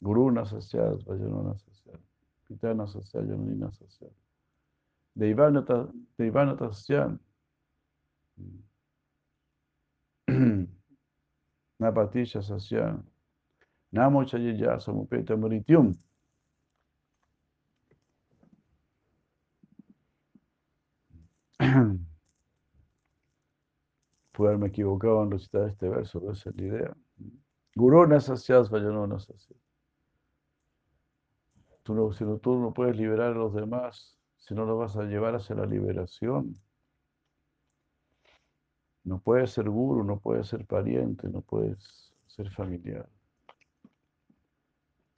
Guru 0.00 0.32
Nasasyad, 0.32 1.04
Vajanona 1.06 1.56
Sasyad, 1.56 2.00
Pitana 2.48 2.86
Sasyad. 2.86 4.10
Deivanata 5.14 5.88
Napatisha 11.80 12.40
Sasya 12.40 13.02
Namo 13.92 14.24
Chayaya 14.24 14.78
Samupeta 14.80 15.36
Marityum 15.36 15.96
Pude 24.32 24.48
haberme 24.48 24.68
equivocado 24.68 25.22
en 25.22 25.30
recitar 25.30 25.68
este 25.68 25.88
verso, 25.88 26.18
pero 26.18 26.32
esa 26.32 26.48
es 26.50 26.56
la 26.56 26.62
idea. 26.62 26.96
Guru 27.74 28.06
Nasasyas 28.06 28.70
Vajanona 28.70 29.18
Sasyas. 29.18 29.60
Tú 31.82 31.94
no, 31.94 32.12
si 32.12 32.24
tú 32.40 32.58
no 32.58 32.72
puedes 32.72 32.96
liberar 32.96 33.32
a 33.32 33.34
los 33.34 33.52
demás, 33.54 34.16
si 34.42 34.54
no 34.54 34.64
los 34.64 34.78
vas 34.78 34.96
a 34.96 35.04
llevar 35.04 35.36
hacia 35.36 35.54
la 35.54 35.66
liberación. 35.66 36.54
No 39.04 39.18
puedes 39.20 39.52
ser 39.52 39.68
guru, 39.68 40.04
no 40.04 40.18
puedes 40.18 40.48
ser 40.48 40.66
pariente, 40.66 41.28
no 41.28 41.40
puedes 41.42 42.12
ser 42.26 42.50
familiar. 42.50 43.08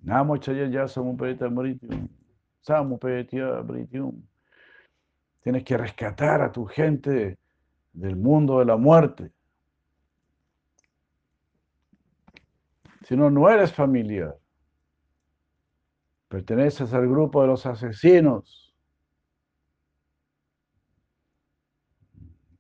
Namo 0.00 0.37
chaya 0.37 0.66
ya 0.66 0.87
samupeta 0.87 1.48
maritium. 1.48 2.08
Samupeta 2.60 3.62
maritium. 3.62 4.22
Tienes 5.42 5.64
que 5.64 5.76
rescatar 5.76 6.42
a 6.42 6.52
tu 6.52 6.66
gente 6.66 7.38
del 7.92 8.16
mundo 8.16 8.58
de 8.58 8.66
la 8.66 8.76
muerte. 8.76 9.30
Si 13.02 13.16
no, 13.16 13.30
no 13.30 13.48
eres 13.48 13.72
familiar. 13.72 14.37
Perteneces 16.28 16.92
al 16.92 17.06
grupo 17.08 17.42
de 17.42 17.48
los 17.48 17.64
asesinos. 17.66 18.63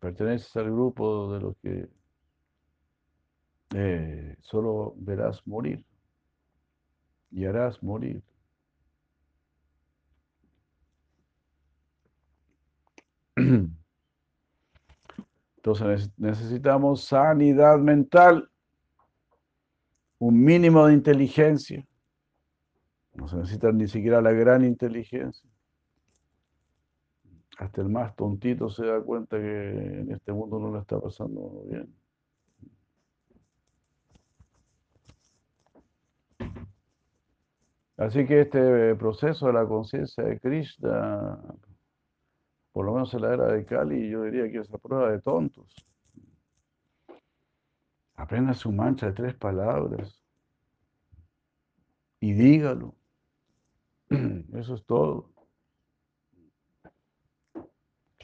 Perteneces 0.04 0.54
al 0.56 0.70
grupo 0.70 1.32
de 1.32 1.40
los 1.40 1.56
que 1.62 1.88
eh, 3.74 4.36
solo 4.42 4.92
verás 4.98 5.40
morir 5.46 5.82
y 7.30 7.46
harás 7.46 7.82
morir. 7.82 8.22
Entonces 15.56 16.10
necesitamos 16.18 17.04
sanidad 17.04 17.78
mental, 17.78 18.50
un 20.18 20.38
mínimo 20.38 20.86
de 20.86 20.92
inteligencia. 20.92 21.82
No 23.14 23.26
se 23.26 23.36
necesita 23.36 23.72
ni 23.72 23.88
siquiera 23.88 24.20
la 24.20 24.32
gran 24.32 24.66
inteligencia. 24.66 25.53
Hasta 27.58 27.80
el 27.82 27.88
más 27.88 28.14
tontito 28.16 28.68
se 28.68 28.86
da 28.86 29.00
cuenta 29.00 29.38
que 29.38 30.00
en 30.00 30.12
este 30.12 30.32
mundo 30.32 30.58
no 30.58 30.72
le 30.72 30.80
está 30.80 31.00
pasando 31.00 31.62
bien. 31.68 31.94
Así 37.96 38.26
que 38.26 38.40
este 38.40 38.94
proceso 38.96 39.46
de 39.46 39.52
la 39.52 39.66
conciencia 39.66 40.24
de 40.24 40.40
Krishna, 40.40 41.38
por 42.72 42.86
lo 42.86 42.92
menos 42.92 43.14
en 43.14 43.22
la 43.22 43.34
era 43.34 43.46
de 43.52 43.64
Kali, 43.64 44.10
yo 44.10 44.24
diría 44.24 44.50
que 44.50 44.58
es 44.58 44.70
la 44.70 44.78
prueba 44.78 45.10
de 45.12 45.20
tontos. 45.20 45.72
Aprenda 48.16 48.52
su 48.54 48.72
mancha 48.72 49.06
de 49.06 49.12
tres 49.12 49.34
palabras 49.34 50.24
y 52.18 52.32
dígalo. 52.32 52.94
Eso 54.54 54.74
es 54.74 54.84
todo. 54.86 55.33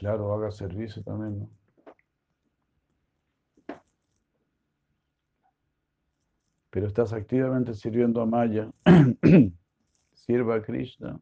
Claro, 0.01 0.33
haga 0.33 0.49
servicio 0.49 1.03
también, 1.03 1.37
¿no? 1.41 1.49
Pero 6.71 6.87
estás 6.87 7.13
activamente 7.13 7.75
sirviendo 7.75 8.19
a 8.19 8.25
Maya. 8.25 8.71
Sirva 10.15 10.55
a 10.55 10.61
Krishna. 10.63 11.21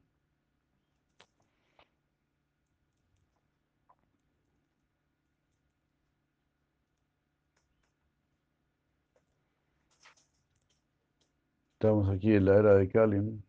Estamos 11.73 12.07
aquí 12.07 12.33
en 12.33 12.45
la 12.45 12.55
era 12.55 12.75
de 12.75 12.87
Kali. 12.87 13.43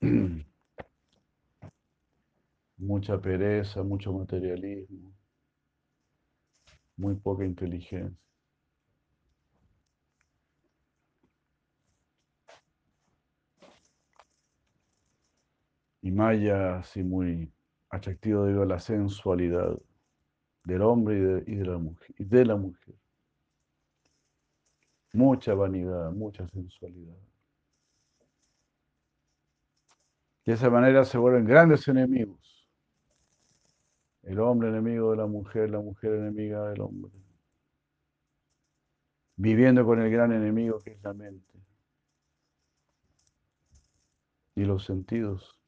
Mucha 2.78 3.20
pereza, 3.20 3.82
mucho 3.82 4.12
materialismo, 4.12 5.12
muy 6.96 7.14
poca 7.16 7.44
inteligencia. 7.44 8.16
Y 16.02 16.10
Maya 16.12 16.78
así 16.78 17.02
muy 17.02 17.52
atractivo 17.90 18.44
debido 18.44 18.62
a 18.62 18.66
la 18.66 18.78
sensualidad 18.80 19.76
del 20.64 20.82
hombre 20.82 21.44
y 21.46 21.56
de, 21.56 21.64
la 21.64 21.78
mujer, 21.78 22.14
y 22.18 22.24
de 22.24 22.44
la 22.44 22.56
mujer. 22.56 22.94
Mucha 25.12 25.54
vanidad, 25.54 26.12
mucha 26.12 26.46
sensualidad. 26.48 27.16
De 30.44 30.52
esa 30.54 30.70
manera 30.70 31.04
se 31.04 31.18
vuelven 31.18 31.44
grandes 31.44 31.86
enemigos. 31.88 32.57
El 34.28 34.40
hombre 34.40 34.68
enemigo 34.68 35.12
de 35.12 35.16
la 35.16 35.26
mujer, 35.26 35.70
la 35.70 35.80
mujer 35.80 36.12
enemiga 36.12 36.68
del 36.68 36.82
hombre. 36.82 37.10
Viviendo 39.36 39.86
con 39.86 40.02
el 40.02 40.10
gran 40.10 40.32
enemigo 40.32 40.80
que 40.80 40.90
es 40.92 41.02
la 41.02 41.14
mente. 41.14 41.54
Y 44.54 44.64
los 44.66 44.84
sentidos. 44.84 45.58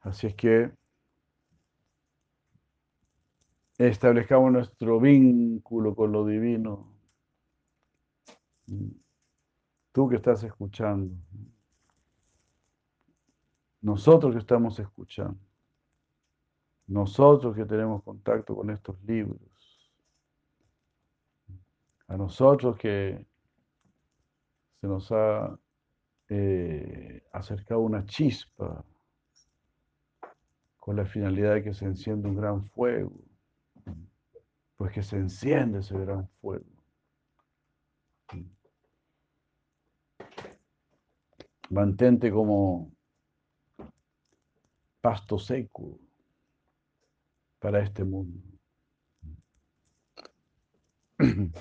Así 0.00 0.26
es 0.26 0.34
que 0.34 0.70
establezcamos 3.78 4.52
nuestro 4.52 5.00
vínculo 5.00 5.94
con 5.94 6.12
lo 6.12 6.26
divino. 6.26 6.95
Tú 9.92 10.08
que 10.08 10.16
estás 10.16 10.42
escuchando, 10.42 11.14
nosotros 13.80 14.32
que 14.32 14.40
estamos 14.40 14.78
escuchando, 14.78 15.38
nosotros 16.86 17.54
que 17.56 17.64
tenemos 17.64 18.02
contacto 18.02 18.54
con 18.54 18.70
estos 18.70 19.00
libros, 19.04 19.40
a 22.08 22.16
nosotros 22.16 22.76
que 22.76 23.24
se 24.80 24.86
nos 24.86 25.10
ha 25.12 25.58
eh, 26.28 27.24
acercado 27.32 27.80
una 27.80 28.04
chispa 28.04 28.84
con 30.78 30.96
la 30.96 31.04
finalidad 31.04 31.54
de 31.54 31.64
que 31.64 31.74
se 31.74 31.84
encienda 31.84 32.28
un 32.28 32.36
gran 32.36 32.64
fuego 32.66 33.26
pues 34.76 34.92
que 34.92 35.02
se 35.02 35.16
enciende 35.16 35.80
ese 35.80 35.98
gran 35.98 36.28
fuego. 36.40 36.64
Mantente 41.70 42.30
como 42.30 42.92
pasto 45.00 45.38
seco 45.38 45.98
para 47.58 47.82
este 47.82 48.04
mundo. 48.04 48.40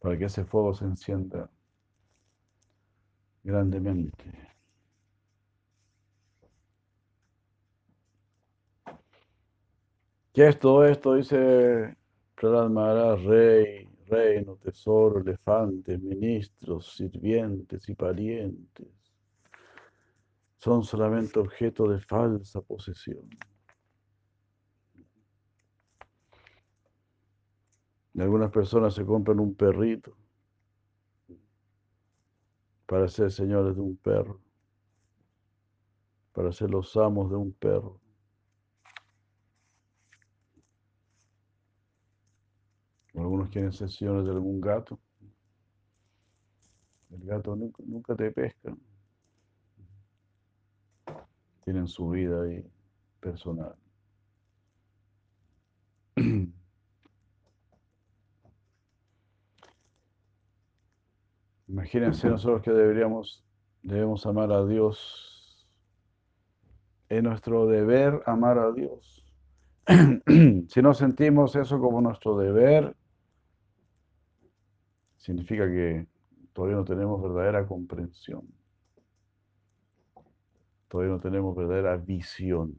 Para 0.00 0.18
que 0.18 0.26
ese 0.26 0.44
fuego 0.44 0.74
se 0.74 0.84
encienda 0.84 1.50
grandemente. 3.42 4.24
¿Qué 10.34 10.48
es 10.48 10.58
todo 10.58 10.84
esto? 10.84 11.14
Dice 11.14 11.96
Prahlad 12.44 13.24
rey, 13.24 13.88
reino, 14.06 14.56
tesoro, 14.56 15.18
elefantes, 15.18 15.98
ministros, 15.98 16.94
sirvientes 16.94 17.88
y 17.88 17.94
parientes. 17.94 18.86
Son 20.58 20.84
solamente 20.84 21.38
objeto 21.38 21.88
de 21.88 21.98
falsa 22.00 22.60
posesión. 22.60 23.30
Algunas 28.18 28.50
personas 28.50 28.92
se 28.92 29.06
compran 29.06 29.40
un 29.40 29.54
perrito 29.54 30.14
para 32.84 33.08
ser 33.08 33.32
señores 33.32 33.74
de 33.74 33.80
un 33.80 33.96
perro, 33.96 34.38
para 36.34 36.52
ser 36.52 36.68
los 36.68 36.94
amos 36.98 37.30
de 37.30 37.36
un 37.36 37.52
perro. 37.54 38.03
Algunos 43.44 43.52
quieren 43.52 43.72
sesiones 43.72 44.24
de 44.24 44.30
algún 44.30 44.58
gato. 44.60 44.98
El 47.10 47.26
gato 47.26 47.54
nunca, 47.56 48.16
te 48.16 48.30
pesca. 48.30 48.74
Tienen 51.64 51.86
su 51.86 52.08
vida 52.08 52.42
ahí 52.42 52.64
personal. 53.20 53.74
Imagínense 61.68 62.28
nosotros 62.28 62.62
que 62.62 62.70
deberíamos 62.70 63.44
debemos 63.82 64.24
amar 64.24 64.52
a 64.52 64.64
Dios. 64.64 65.68
Es 67.10 67.22
nuestro 67.22 67.66
deber 67.66 68.22
amar 68.24 68.58
a 68.58 68.72
Dios. 68.72 69.22
si 70.68 70.80
no 70.80 70.94
sentimos 70.94 71.54
eso 71.56 71.78
como 71.78 72.00
nuestro 72.00 72.38
deber, 72.38 72.96
significa 75.24 75.66
que 75.66 76.06
todavía 76.52 76.76
no 76.76 76.84
tenemos 76.84 77.22
verdadera 77.22 77.66
comprensión. 77.66 78.46
Todavía 80.88 81.14
no 81.14 81.20
tenemos 81.20 81.56
verdadera 81.56 81.96
visión. 81.96 82.76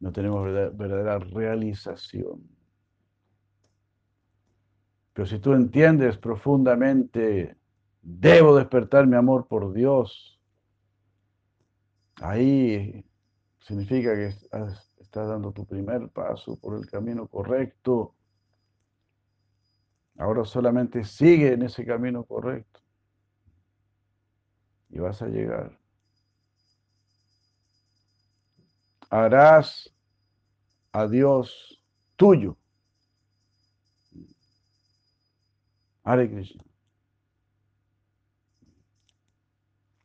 No 0.00 0.10
tenemos 0.10 0.44
verdadera 0.44 1.20
realización. 1.20 2.42
Pero 5.12 5.26
si 5.26 5.38
tú 5.38 5.52
entiendes 5.52 6.18
profundamente, 6.18 7.56
debo 8.02 8.56
despertar 8.56 9.06
mi 9.06 9.14
amor 9.14 9.46
por 9.46 9.72
Dios, 9.72 10.40
ahí 12.16 13.04
significa 13.60 14.16
que 14.16 14.26
estás 14.98 15.28
dando 15.28 15.52
tu 15.52 15.64
primer 15.64 16.08
paso 16.08 16.58
por 16.58 16.76
el 16.76 16.86
camino 16.86 17.28
correcto. 17.28 18.16
Ahora 20.22 20.44
solamente 20.44 21.02
sigue 21.02 21.52
en 21.52 21.62
ese 21.62 21.84
camino 21.84 22.22
correcto 22.22 22.80
y 24.88 25.00
vas 25.00 25.20
a 25.20 25.26
llegar. 25.26 25.76
Harás 29.10 29.92
a 30.92 31.08
Dios 31.08 31.82
tuyo. 32.14 32.56
Hare 36.04 36.30
Krishna. 36.30 36.62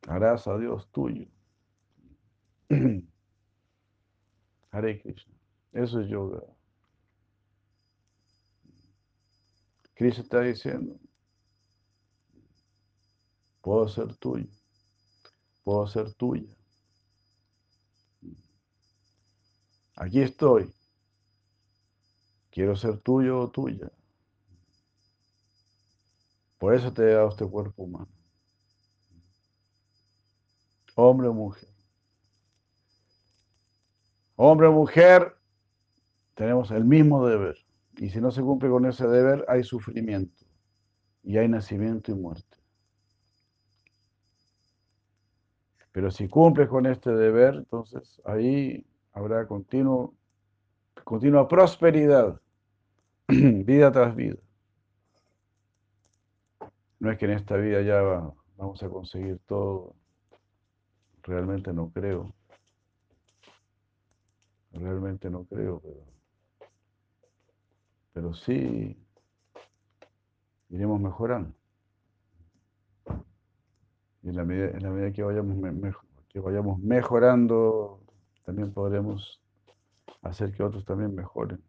Harás 0.08 0.48
a 0.48 0.58
Dios 0.58 0.90
tuyo. 0.90 1.28
Hare 4.72 5.00
Krishna. 5.00 5.34
Eso 5.72 6.00
es 6.00 6.08
yoga. 6.08 6.57
Krishna 9.98 10.22
está 10.22 10.42
diciendo, 10.42 10.96
puedo 13.60 13.88
ser 13.88 14.14
tuyo, 14.14 14.46
puedo 15.64 15.88
ser 15.88 16.14
tuya. 16.14 16.56
Aquí 19.96 20.20
estoy. 20.20 20.72
Quiero 22.52 22.76
ser 22.76 22.98
tuyo 22.98 23.40
o 23.40 23.50
tuya. 23.50 23.90
Por 26.58 26.74
eso 26.74 26.92
te 26.92 27.02
he 27.02 27.14
dado 27.14 27.30
este 27.30 27.44
cuerpo 27.44 27.82
humano. 27.82 28.08
Hombre 30.94 31.26
o 31.26 31.34
mujer. 31.34 31.74
Hombre 34.36 34.68
o 34.68 34.72
mujer, 34.72 35.36
tenemos 36.34 36.70
el 36.70 36.84
mismo 36.84 37.26
deber. 37.26 37.67
Y 37.98 38.10
si 38.10 38.20
no 38.20 38.30
se 38.30 38.42
cumple 38.42 38.70
con 38.70 38.86
ese 38.86 39.06
deber, 39.08 39.44
hay 39.48 39.64
sufrimiento. 39.64 40.44
Y 41.24 41.36
hay 41.36 41.48
nacimiento 41.48 42.12
y 42.12 42.14
muerte. 42.14 42.56
Pero 45.90 46.10
si 46.12 46.28
cumples 46.28 46.68
con 46.68 46.86
este 46.86 47.10
deber, 47.10 47.56
entonces 47.56 48.22
ahí 48.24 48.86
habrá 49.12 49.48
continuo, 49.48 50.14
continua 51.02 51.48
prosperidad, 51.48 52.40
vida 53.28 53.90
tras 53.90 54.14
vida. 54.14 54.38
No 57.00 57.10
es 57.10 57.18
que 57.18 57.24
en 57.24 57.32
esta 57.32 57.56
vida 57.56 57.82
ya 57.82 58.00
vamos 58.56 58.80
a 58.80 58.88
conseguir 58.88 59.40
todo. 59.46 59.96
Realmente 61.24 61.72
no 61.72 61.90
creo. 61.90 62.32
Realmente 64.72 65.30
no 65.30 65.44
creo, 65.44 65.80
pero, 65.80 66.17
pero 68.18 68.34
sí 68.34 68.96
iremos 70.70 71.00
mejorando. 71.00 71.54
Y 74.24 74.30
en 74.30 74.34
la 74.34 74.44
medida, 74.44 74.70
en 74.70 74.82
la 74.82 74.90
medida 74.90 75.12
que, 75.12 75.22
vayamos 75.22 75.56
que 76.28 76.40
vayamos 76.40 76.80
mejorando, 76.80 78.02
también 78.44 78.72
podremos 78.72 79.40
hacer 80.22 80.52
que 80.52 80.64
otros 80.64 80.84
también 80.84 81.14
mejoren. 81.14 81.62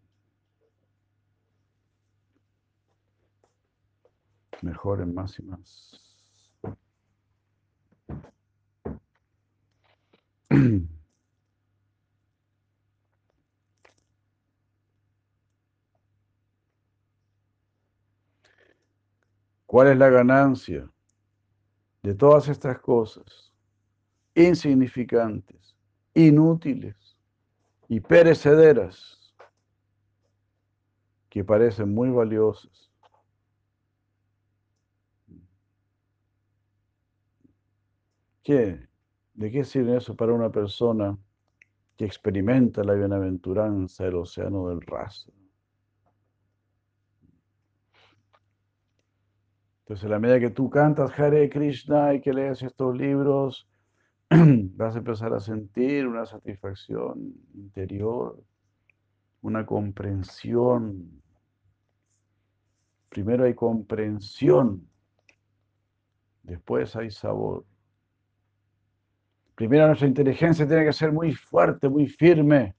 mejoren 4.63 5.13
más 5.13 5.37
y 5.37 5.43
más. 5.43 6.08
¿Cuál 19.79 19.93
es 19.93 19.97
la 19.97 20.09
ganancia 20.09 20.91
de 22.03 22.13
todas 22.13 22.49
estas 22.49 22.79
cosas 22.79 23.53
insignificantes, 24.35 25.73
inútiles 26.13 27.17
y 27.87 28.01
perecederas 28.01 29.33
que 31.29 31.45
parecen 31.45 31.93
muy 31.93 32.09
valiosas? 32.09 32.91
¿De 38.43 38.89
qué 39.49 39.63
sirve 39.63 39.95
eso 39.95 40.13
para 40.13 40.33
una 40.33 40.51
persona 40.51 41.17
que 41.95 42.03
experimenta 42.03 42.83
la 42.83 42.95
bienaventuranza 42.95 44.03
del 44.03 44.15
océano 44.15 44.67
del 44.67 44.81
raso? 44.81 45.31
Entonces, 49.89 50.05
a 50.05 50.09
la 50.09 50.19
medida 50.19 50.39
que 50.39 50.51
tú 50.51 50.69
cantas 50.69 51.19
Hare 51.19 51.49
Krishna 51.49 52.13
y 52.13 52.21
que 52.21 52.31
lees 52.31 52.61
estos 52.61 52.95
libros, 52.95 53.67
vas 54.29 54.93
a 54.93 54.99
empezar 54.99 55.33
a 55.33 55.39
sentir 55.39 56.05
una 56.05 56.27
satisfacción 56.27 57.33
interior, 57.55 58.39
una 59.41 59.65
comprensión. 59.65 61.23
Primero 63.09 63.45
hay 63.45 63.55
comprensión, 63.55 64.87
después 66.43 66.95
hay 66.95 67.09
sabor. 67.09 67.65
Primero 69.55 69.87
nuestra 69.87 70.07
inteligencia 70.07 70.67
tiene 70.67 70.85
que 70.85 70.93
ser 70.93 71.11
muy 71.11 71.33
fuerte, 71.33 71.89
muy 71.89 72.05
firme. 72.05 72.75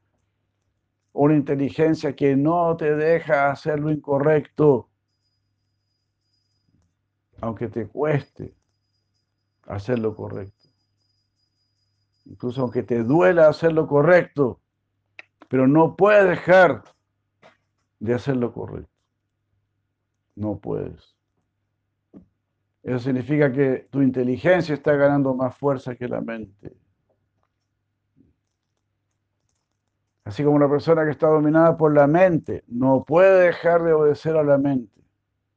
Una 1.13 1.35
inteligencia 1.35 2.15
que 2.15 2.37
no 2.37 2.77
te 2.77 2.95
deja 2.95 3.51
hacer 3.51 3.81
lo 3.81 3.91
incorrecto, 3.91 4.90
aunque 7.41 7.69
te 7.69 7.87
cueste 7.87 8.55
hacer 9.67 9.99
lo 9.99 10.15
correcto. 10.15 10.69
Incluso 12.27 12.63
aunque 12.63 12.83
te 12.83 13.03
duela 13.03 13.49
hacer 13.49 13.73
lo 13.73 13.87
correcto, 13.87 14.61
pero 15.49 15.67
no 15.67 15.97
puedes 15.97 16.29
dejar 16.29 16.85
de 17.99 18.15
hacer 18.15 18.37
lo 18.37 18.53
correcto. 18.53 18.91
No 20.37 20.59
puedes. 20.59 21.17
Eso 22.83 22.99
significa 22.99 23.53
que 23.53 23.89
tu 23.91 24.01
inteligencia 24.01 24.75
está 24.75 24.95
ganando 24.95 25.35
más 25.35 25.57
fuerza 25.57 25.95
que 25.95 26.09
la 26.09 26.21
mente. 26.21 26.77
Así 30.25 30.45
como 30.45 30.57
una 30.57 30.71
persona 30.71 31.05
que 31.05 31.11
está 31.11 31.27
dominada 31.27 31.77
por 31.77 31.93
la 31.93 32.07
mente 32.07 32.63
no 32.69 33.05
puede 33.05 33.47
dejar 33.47 33.83
de 33.83 33.93
obedecer 33.93 34.37
a 34.37 34.45
la 34.45 34.59
mente, 34.59 35.00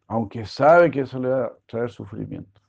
aunque 0.08 0.46
sabe 0.46 0.92
que 0.92 1.02
eso 1.02 1.20
le 1.20 1.30
va 1.30 1.46
a 1.46 1.54
traer 1.68 1.92
sufrimiento. 1.92 2.62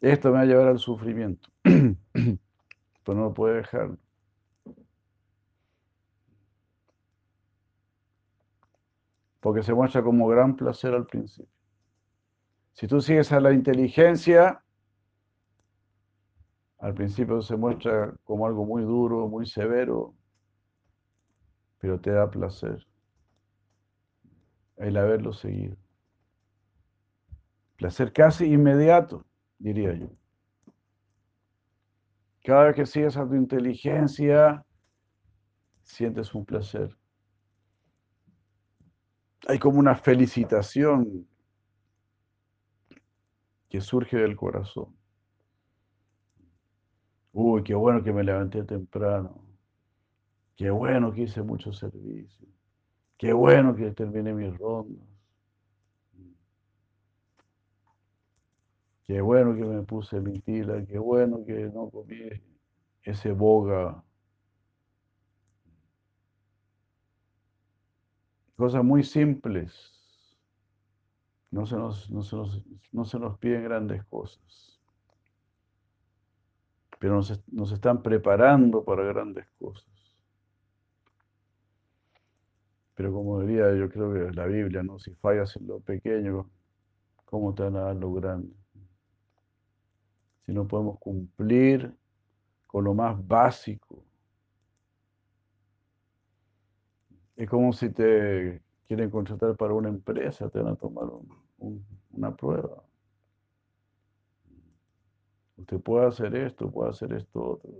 Esto 0.00 0.28
me 0.28 0.34
va 0.34 0.40
a 0.42 0.44
llevar 0.44 0.68
al 0.68 0.78
sufrimiento, 0.78 1.48
pero 1.62 1.96
no 3.18 3.32
puede 3.32 3.56
dejarlo. 3.56 3.98
porque 9.44 9.62
se 9.62 9.74
muestra 9.74 10.02
como 10.02 10.26
gran 10.26 10.56
placer 10.56 10.94
al 10.94 11.04
principio. 11.04 11.52
Si 12.72 12.86
tú 12.88 13.02
sigues 13.02 13.30
a 13.30 13.40
la 13.40 13.52
inteligencia, 13.52 14.64
al 16.78 16.94
principio 16.94 17.42
se 17.42 17.54
muestra 17.54 18.14
como 18.24 18.46
algo 18.46 18.64
muy 18.64 18.84
duro, 18.84 19.28
muy 19.28 19.44
severo, 19.44 20.14
pero 21.84 22.00
te 22.00 22.12
da 22.12 22.30
placer 22.30 22.86
el 24.78 24.96
haberlo 24.96 25.34
seguido. 25.34 25.76
Placer 27.76 28.10
casi 28.10 28.46
inmediato, 28.46 29.26
diría 29.58 29.92
yo. 29.92 30.08
Cada 32.42 32.64
vez 32.64 32.76
que 32.76 32.86
sigues 32.86 33.18
a 33.18 33.28
tu 33.28 33.34
inteligencia, 33.34 34.64
sientes 35.82 36.34
un 36.34 36.46
placer 36.46 36.96
hay 39.46 39.58
como 39.58 39.78
una 39.78 39.94
felicitación 39.94 41.28
que 43.68 43.82
surge 43.82 44.16
del 44.16 44.36
corazón. 44.36 44.96
Uy, 47.34 47.62
qué 47.62 47.74
bueno 47.74 48.02
que 48.02 48.10
me 48.10 48.24
levanté 48.24 48.64
temprano. 48.64 49.53
Qué 50.56 50.70
bueno 50.70 51.12
que 51.12 51.22
hice 51.22 51.42
mucho 51.42 51.72
servicio. 51.72 52.48
Qué 53.18 53.32
bueno 53.32 53.74
que 53.74 53.90
terminé 53.92 54.32
mis 54.32 54.56
rondas. 54.56 55.06
Qué 59.04 59.20
bueno 59.20 59.54
que 59.54 59.64
me 59.64 59.82
puse 59.82 60.20
mi 60.20 60.40
tila. 60.40 60.84
Qué 60.86 60.98
bueno 60.98 61.44
que 61.44 61.70
no 61.74 61.90
comí 61.90 62.20
ese 63.02 63.32
boga. 63.32 64.02
Cosas 68.56 68.84
muy 68.84 69.02
simples. 69.02 69.92
No 71.50 71.66
se 71.66 71.76
nos, 71.76 72.10
no 72.10 72.22
se 72.22 72.36
nos, 72.36 72.64
no 72.92 73.04
se 73.04 73.18
nos 73.18 73.38
piden 73.38 73.64
grandes 73.64 74.04
cosas. 74.06 74.80
Pero 76.98 77.16
nos, 77.16 77.42
nos 77.52 77.72
están 77.72 78.02
preparando 78.02 78.84
para 78.84 79.04
grandes 79.04 79.46
cosas. 79.58 79.93
Pero 82.94 83.12
como 83.12 83.40
diría, 83.40 83.74
yo 83.74 83.88
creo 83.90 84.12
que 84.12 84.32
la 84.32 84.46
Biblia, 84.46 84.82
¿no? 84.82 84.98
Si 84.98 85.14
fallas 85.16 85.56
en 85.56 85.66
lo 85.66 85.80
pequeño, 85.80 86.48
¿cómo 87.24 87.54
te 87.54 87.64
van 87.64 87.76
a 87.76 87.80
dar 87.80 87.96
lo 87.96 88.12
grande? 88.12 88.54
Si 90.46 90.52
no 90.52 90.68
podemos 90.68 90.98
cumplir 90.98 91.92
con 92.66 92.84
lo 92.84 92.94
más 92.94 93.26
básico. 93.26 94.04
Es 97.36 97.48
como 97.48 97.72
si 97.72 97.90
te 97.90 98.62
quieren 98.86 99.10
contratar 99.10 99.56
para 99.56 99.74
una 99.74 99.88
empresa, 99.88 100.48
te 100.48 100.60
van 100.60 100.74
a 100.74 100.76
tomar 100.76 101.08
una 102.10 102.36
prueba. 102.36 102.84
Usted 105.56 105.80
puede 105.80 106.06
hacer 106.06 106.34
esto, 106.36 106.70
puede 106.70 106.90
hacer 106.90 107.12
esto 107.12 107.42
otro. 107.42 107.70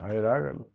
A 0.00 0.08
ver, 0.08 0.26
hágalo. 0.26 0.73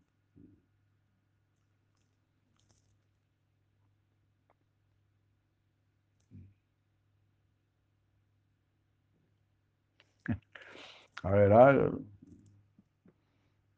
A 11.24 11.30
ver, 11.32 11.52
hágalo. 11.54 12.02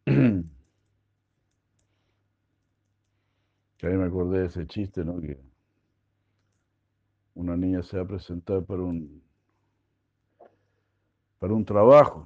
Que 3.77 3.87
ahí 3.87 3.97
me 3.97 4.05
acordé 4.05 4.39
de 4.39 4.45
ese 4.45 4.65
chiste, 4.65 5.03
¿no? 5.03 5.19
Que 5.19 5.37
una 7.35 7.57
niña 7.57 7.83
se 7.83 7.97
va 7.97 8.03
a 8.03 8.07
presentar 8.07 8.63
para 8.63 8.83
un, 8.83 9.21
para 11.39 11.53
un 11.53 11.65
trabajo. 11.65 12.25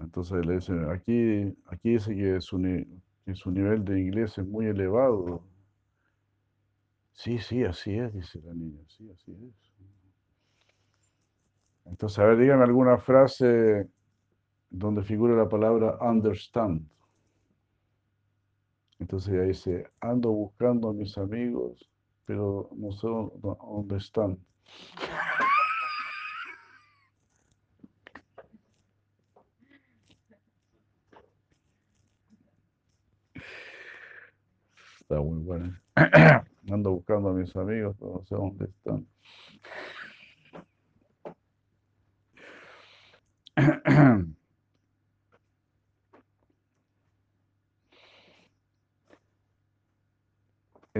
Entonces 0.00 0.46
le 0.46 0.54
dicen, 0.56 0.88
aquí, 0.90 1.52
aquí 1.66 1.90
dice 1.94 2.14
que 2.14 2.40
su, 2.40 2.58
que 3.24 3.34
su 3.34 3.50
nivel 3.50 3.84
de 3.84 4.00
inglés 4.00 4.38
es 4.38 4.46
muy 4.46 4.66
elevado. 4.66 5.42
Sí, 7.14 7.38
sí, 7.38 7.64
así 7.64 7.94
es, 7.98 8.12
dice 8.12 8.42
la 8.42 8.52
niña, 8.52 8.82
sí, 8.88 9.10
así 9.10 9.32
es. 9.32 9.73
Entonces, 11.84 12.18
a 12.18 12.24
ver, 12.24 12.38
díganme 12.38 12.64
alguna 12.64 12.98
frase 12.98 13.88
donde 14.70 15.02
figure 15.02 15.36
la 15.36 15.48
palabra 15.48 15.98
understand. 16.00 16.88
Entonces 18.98 19.34
ella 19.34 19.42
dice, 19.42 19.86
ando 20.00 20.30
buscando 20.30 20.88
a 20.88 20.92
mis 20.92 21.16
amigos, 21.18 21.90
pero 22.24 22.70
no 22.72 22.92
sé 22.92 23.06
dónde 23.06 23.96
están. 23.96 24.38
Está 35.00 35.20
muy 35.20 35.40
bueno. 35.40 35.78
Ando 36.70 36.92
buscando 36.92 37.28
a 37.28 37.32
mis 37.34 37.54
amigos, 37.56 37.94
pero 37.98 38.12
no 38.14 38.24
sé 38.24 38.34
dónde 38.34 38.64
están. 38.64 39.06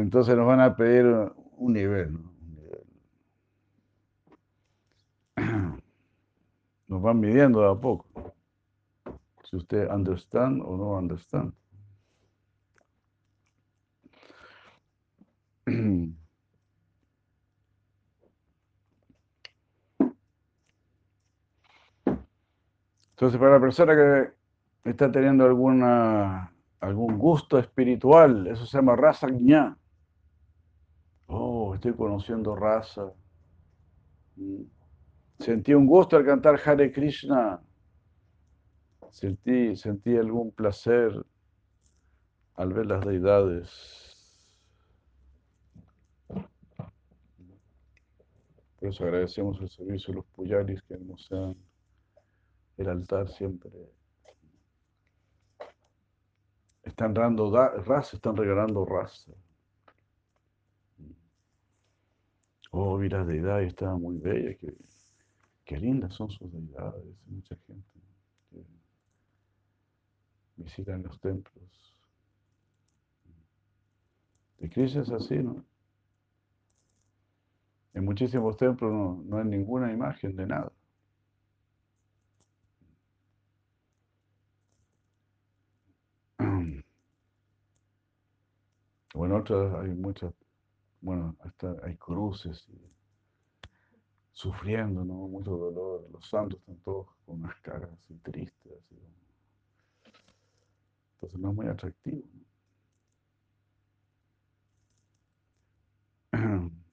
Entonces 0.05 0.37
nos 0.37 0.47
van 0.47 0.61
a 0.61 0.77
pedir 0.77 1.07
un 1.57 1.73
nivel, 1.73 2.13
¿no? 2.13 2.31
Nos 6.89 7.01
van 7.01 7.19
midiendo 7.19 7.63
de 7.63 7.71
a 7.71 7.75
poco. 7.75 8.35
Si 9.45 9.57
usted 9.57 9.91
understand 9.91 10.61
o 10.63 10.77
no 10.77 10.99
understand. 10.99 11.55
Entonces, 23.13 23.41
para 23.41 23.53
la 23.53 23.61
persona 23.61 23.97
que 23.97 24.35
está 24.91 25.11
teniendo 25.11 25.47
alguna, 25.47 26.53
algún 26.81 27.17
gusto 27.17 27.59
espiritual, 27.59 28.47
eso 28.49 28.67
se 28.67 28.77
llama 28.77 28.97
raza. 28.97 29.29
Oh, 31.27 31.75
estoy 31.75 31.95
conociendo 31.95 32.55
raza. 32.55 33.12
Mm. 34.37 34.62
Sentí 35.39 35.75
un 35.75 35.87
gusto 35.87 36.16
al 36.16 36.25
cantar 36.25 36.61
Hare 36.64 36.93
Krishna. 36.93 37.61
Sentí, 39.11 39.77
sentí 39.77 40.16
algún 40.16 40.53
placer 40.53 41.25
al 42.55 42.72
ver 42.72 42.87
las 42.87 43.05
deidades. 43.05 43.70
Por 48.79 48.89
eso 48.89 49.05
agradecemos 49.05 49.61
el 49.61 49.68
servicio 49.68 50.12
de 50.12 50.16
los 50.16 50.27
puyaris 50.27 50.83
que 50.83 50.97
nos 50.99 51.31
han 51.33 51.57
el 52.77 52.89
altar 52.89 53.29
siempre. 53.29 53.70
Están 56.83 57.14
dando 57.14 57.51
raza, 57.51 58.16
están 58.16 58.37
regalando 58.37 58.85
raza. 58.85 59.33
Oh, 62.77 62.99
vi 62.99 63.09
las 63.09 63.25
deidades, 63.25 63.68
estaban 63.68 64.03
muy 64.03 64.18
bellas, 64.18 64.57
qué, 65.64 65.79
lindas 65.79 66.12
son 66.12 66.29
sus 66.29 66.51
deidades. 66.51 67.05
Mucha 67.27 67.55
gente 67.68 68.01
que 68.51 68.64
visitan 70.57 71.05
los 71.05 71.20
templos. 71.20 71.97
De 74.59 74.68
Krishna 74.68 75.03
es 75.03 75.11
así, 75.11 75.37
¿no? 75.39 75.64
En 77.93 78.05
muchísimos 78.05 78.57
templos 78.57 78.93
no, 78.93 79.22
no 79.25 79.39
hay 79.39 79.45
ninguna 79.45 79.93
imagen 79.93 80.35
de 80.35 80.47
nada. 80.47 80.72
Bueno, 89.14 89.37
otras 89.37 89.72
hay 89.77 89.91
muchas, 89.91 90.35
bueno, 91.05 91.37
hasta 91.41 91.77
hay 91.85 91.97
cruces 91.97 92.67
sufriendo, 94.33 95.05
¿no? 95.05 95.29
Mucho 95.29 95.51
dolor. 95.51 96.09
Los 96.11 96.27
santos 96.29 96.59
están 96.61 96.77
todos 96.79 97.09
con 97.27 97.41
unas 97.41 97.55
caras 97.61 97.91
así 97.93 98.15
tristes. 98.23 98.73
Entonces 101.15 101.39
no 101.41 101.51
es 101.51 101.55
muy 101.57 101.67
atractivo. 101.69 102.23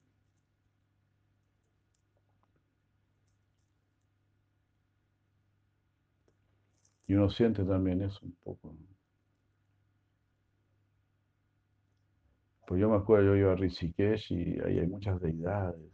Y 7.08 7.14
uno 7.14 7.28
siente 7.28 7.62
también 7.64 8.00
eso 8.00 8.20
un 8.22 8.32
poco. 8.42 8.74
Pues 12.72 12.80
yo 12.80 12.88
me 12.88 12.96
acuerdo, 12.96 13.26
yo 13.26 13.36
iba 13.36 13.52
a 13.52 13.54
Rishikesh 13.54 14.32
y 14.32 14.58
ahí 14.60 14.78
hay 14.78 14.86
muchas 14.86 15.20
deidades. 15.20 15.92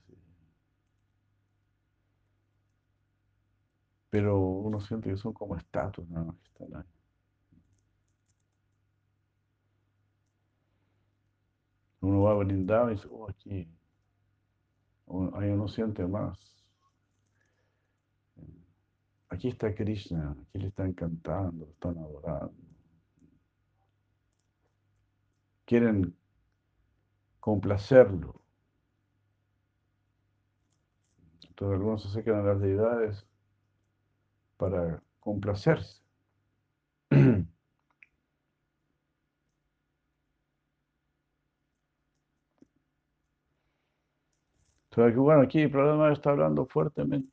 Pero 4.11 4.39
uno 4.39 4.81
siente 4.81 5.11
que 5.11 5.17
son 5.17 5.33
como 5.33 5.57
estatuas 5.57 6.09
nada 6.09 6.27
más 6.27 6.37
que 6.39 6.47
están 6.47 6.77
ahí. 6.77 6.89
Uno 12.01 12.23
va 12.23 12.31
a 12.31 12.35
brindar 12.35 12.93
y 12.93 12.95
dice, 12.95 13.09
oh, 13.11 13.29
aquí. 13.29 13.69
Ahí 15.35 15.51
uno 15.51 15.67
siente 15.67 16.07
más. 16.07 16.39
Aquí 19.31 19.49
está 19.49 19.75
Krishna, 19.75 20.31
aquí 20.31 20.59
le 20.61 20.69
están 20.69 20.93
cantando, 20.93 21.67
están 21.71 21.99
adorando. 21.99 22.55
Quieren 25.65 26.15
complacerlo. 27.49 28.35
Entonces 31.49 31.79
algunos 31.79 32.03
se 32.03 32.09
acercan 32.09 32.41
a 32.41 32.43
las 32.43 32.61
deidades 32.61 33.27
para 34.59 35.03
complacerse. 35.21 36.03
Entonces, 44.91 45.17
bueno, 45.17 45.43
aquí 45.43 45.61
el 45.63 45.71
problema 45.71 46.13
está 46.13 46.31
hablando 46.31 46.67
fuertemente. 46.67 47.33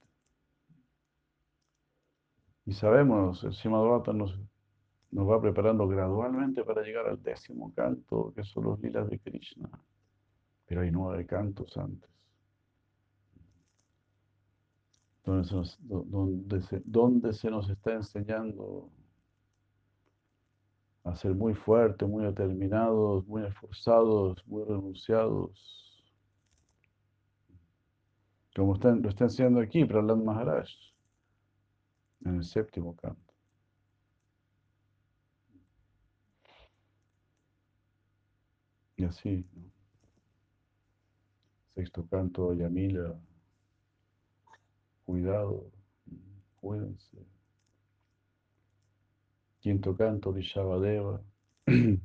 Y 2.65 2.71
sabemos, 2.73 3.43
el 3.43 3.53
Simadvata 3.53 4.13
nos, 4.13 4.39
nos 5.11 5.29
va 5.29 5.41
preparando 5.41 5.87
gradualmente 5.87 6.63
para 6.63 6.83
llegar 6.83 7.05
al 7.07 7.21
décimo 7.21 7.73
canto, 7.75 8.33
que 8.33 8.43
son 8.45 8.63
los 8.63 8.79
lilas 8.79 9.09
de 9.09 9.19
Krishna. 9.19 9.69
Pero 10.65 10.81
hay 10.81 10.91
nueve 10.91 11.25
cantos 11.25 11.77
antes. 11.77 12.09
Donde 15.23 15.47
se 15.47 15.55
nos, 15.55 15.77
donde 15.81 16.61
se, 16.61 16.81
donde 16.85 17.33
se 17.33 17.49
nos 17.49 17.69
está 17.69 17.93
enseñando 17.93 18.89
a 21.03 21.15
ser 21.15 21.35
muy 21.35 21.53
fuertes, 21.53 22.07
muy 22.07 22.25
determinados, 22.25 23.25
muy 23.27 23.43
esforzados, 23.45 24.45
muy 24.47 24.63
renunciados. 24.63 26.03
Como 28.55 28.75
lo 28.75 29.09
está 29.09 29.25
enseñando 29.25 29.59
aquí 29.59 29.85
Prahlad 29.85 30.17
Maharaj 30.17 30.67
en 32.25 32.35
el 32.35 32.43
séptimo 32.43 32.95
canto. 32.95 33.33
Y 38.97 39.03
así, 39.03 39.45
Sexto 41.75 42.07
canto, 42.07 42.53
Yamila, 42.53 43.19
cuidado, 45.05 45.69
cuídense. 46.61 47.17
Quinto 49.59 49.95
canto, 49.97 50.31
Rishabadeva. 50.31 51.21
El 51.65 51.99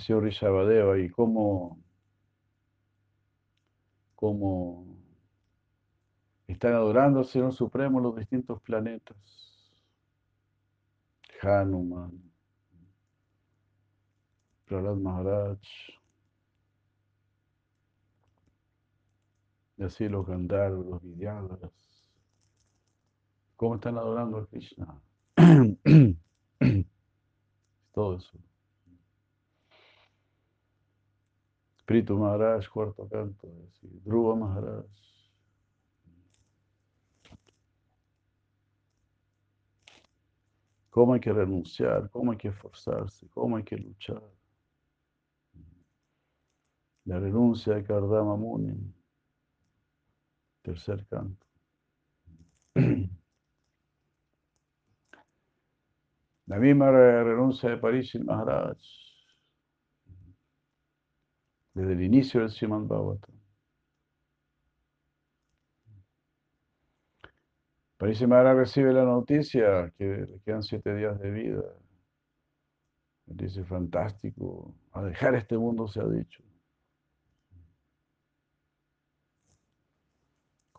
señor 0.00 0.24
Rishabadeva 0.24 0.98
y 0.98 1.08
cómo, 1.10 1.78
cómo 4.16 4.96
están 6.48 6.74
adorando 6.74 7.20
al 7.20 7.26
Señor 7.26 7.52
Supremo 7.52 8.00
los 8.00 8.16
distintos 8.16 8.60
planetas. 8.62 9.16
Hanuman, 11.40 12.20
Prahlad 14.66 14.96
Maharaj, 14.96 15.58
y 19.80 19.84
así 19.84 20.08
los 20.10 20.26
Gandharvas, 20.26 20.84
los 20.84 21.02
Vidyadharas. 21.02 21.72
¿Cómo 23.56 23.76
están 23.76 23.96
adorando 23.96 24.36
a 24.36 24.46
Krishna? 24.46 25.00
Todo 27.94 28.16
eso. 28.18 28.38
Espíritu 31.78 32.18
Maharaj, 32.18 32.68
cuarto 32.68 33.08
canto, 33.08 33.48
Dhruva 34.04 34.36
Maharaj. 34.36 34.84
cómo 40.90 41.14
hay 41.14 41.20
que 41.20 41.32
renunciar, 41.32 42.10
cómo 42.10 42.32
hay 42.32 42.36
que 42.36 42.48
esforzarse, 42.48 43.26
cómo 43.30 43.56
hay 43.56 43.62
que 43.62 43.78
luchar. 43.78 44.22
La 47.04 47.18
renuncia 47.18 47.74
de 47.74 47.84
Kardama 47.84 48.36
Muni, 48.36 48.92
tercer 50.62 51.06
canto. 51.06 51.46
La 56.46 56.58
misma 56.58 56.90
renuncia 56.90 57.70
de 57.70 57.76
Parishit 57.76 58.22
Maharaj, 58.22 58.76
desde 61.74 61.92
el 61.92 62.02
inicio 62.02 62.40
del 62.40 62.50
Srimad 62.50 62.80
Bhagavatam. 62.82 63.40
Parece 67.96 68.26
Maharaj 68.26 68.56
recibe 68.56 68.92
la 68.92 69.04
noticia 69.04 69.92
que 69.98 70.04
le 70.04 70.40
quedan 70.40 70.62
siete 70.62 70.94
días 70.94 71.20
de 71.20 71.30
vida. 71.30 71.62
Dice, 73.26 73.62
fantástico, 73.64 74.74
a 74.92 75.02
dejar 75.02 75.34
este 75.34 75.56
mundo 75.56 75.86
se 75.86 76.00
ha 76.00 76.06
dicho. 76.06 76.42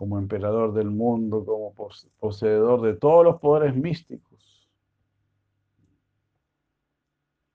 Como 0.02 0.18
emperador 0.18 0.74
del 0.74 0.90
mundo, 0.90 1.46
como 1.46 1.76
poseedor 2.20 2.82
de 2.82 2.96
todos 2.96 3.24
los 3.24 3.40
poderes 3.40 3.76
místicos. 3.76 4.68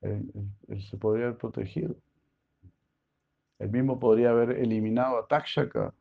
Él, 0.01 0.31
se 0.89 0.97
podría 0.97 1.25
haber 1.25 1.39
protegido. 1.39 1.97
Él 3.59 3.69
mismo 3.69 3.99
podría 3.99 4.31
haber 4.31 4.51
eliminado 4.61 5.19
a 5.19 5.27
Takshaka 5.27 5.93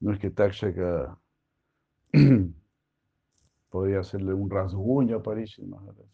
No 0.00 0.12
es 0.12 0.18
que 0.18 0.30
Takshaka 0.30 1.16
podría 3.70 4.00
hacerle 4.00 4.34
un 4.34 4.50
rasguño 4.50 5.18
a. 5.22 6.08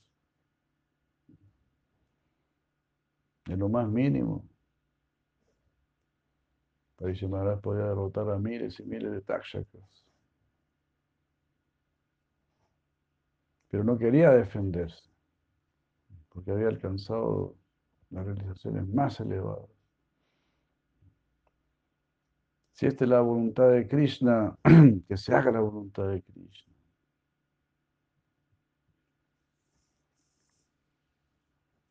En 3.47 3.59
lo 3.59 3.71
más 3.71 3.89
mínimo. 3.89 4.50
Parishit 7.01 7.31
Maharaj 7.31 7.61
podía 7.61 7.85
derrotar 7.87 8.29
a 8.31 8.39
miles 8.39 8.79
y 8.79 8.85
miles 8.85 9.11
de 9.11 9.23
Takshakas. 9.23 10.05
Pero 13.71 13.85
no 13.85 13.97
quería 13.97 14.31
defenderse, 14.33 15.09
porque 16.29 16.51
había 16.51 16.69
alcanzado 16.69 17.57
las 18.11 18.27
realizaciones 18.27 18.87
más 18.87 19.19
elevadas. 19.21 19.71
Si 22.73 22.87
esta 22.87 23.05
es 23.05 23.11
la 23.11 23.21
voluntad 23.21 23.71
de 23.71 23.89
Krishna, 23.89 24.59
que 25.09 25.17
se 25.17 25.35
haga 25.35 25.53
la 25.53 25.61
voluntad 25.61 26.09
de 26.09 26.23
Krishna. 26.23 26.75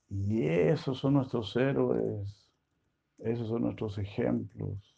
Y 0.10 0.43
esos 0.43 0.99
son 0.99 1.16
nuestros 1.16 1.55
héroes, 1.55 2.51
esos 3.20 3.47
son 3.47 3.64
nuestros 3.64 3.97
ejemplos. 3.97 4.89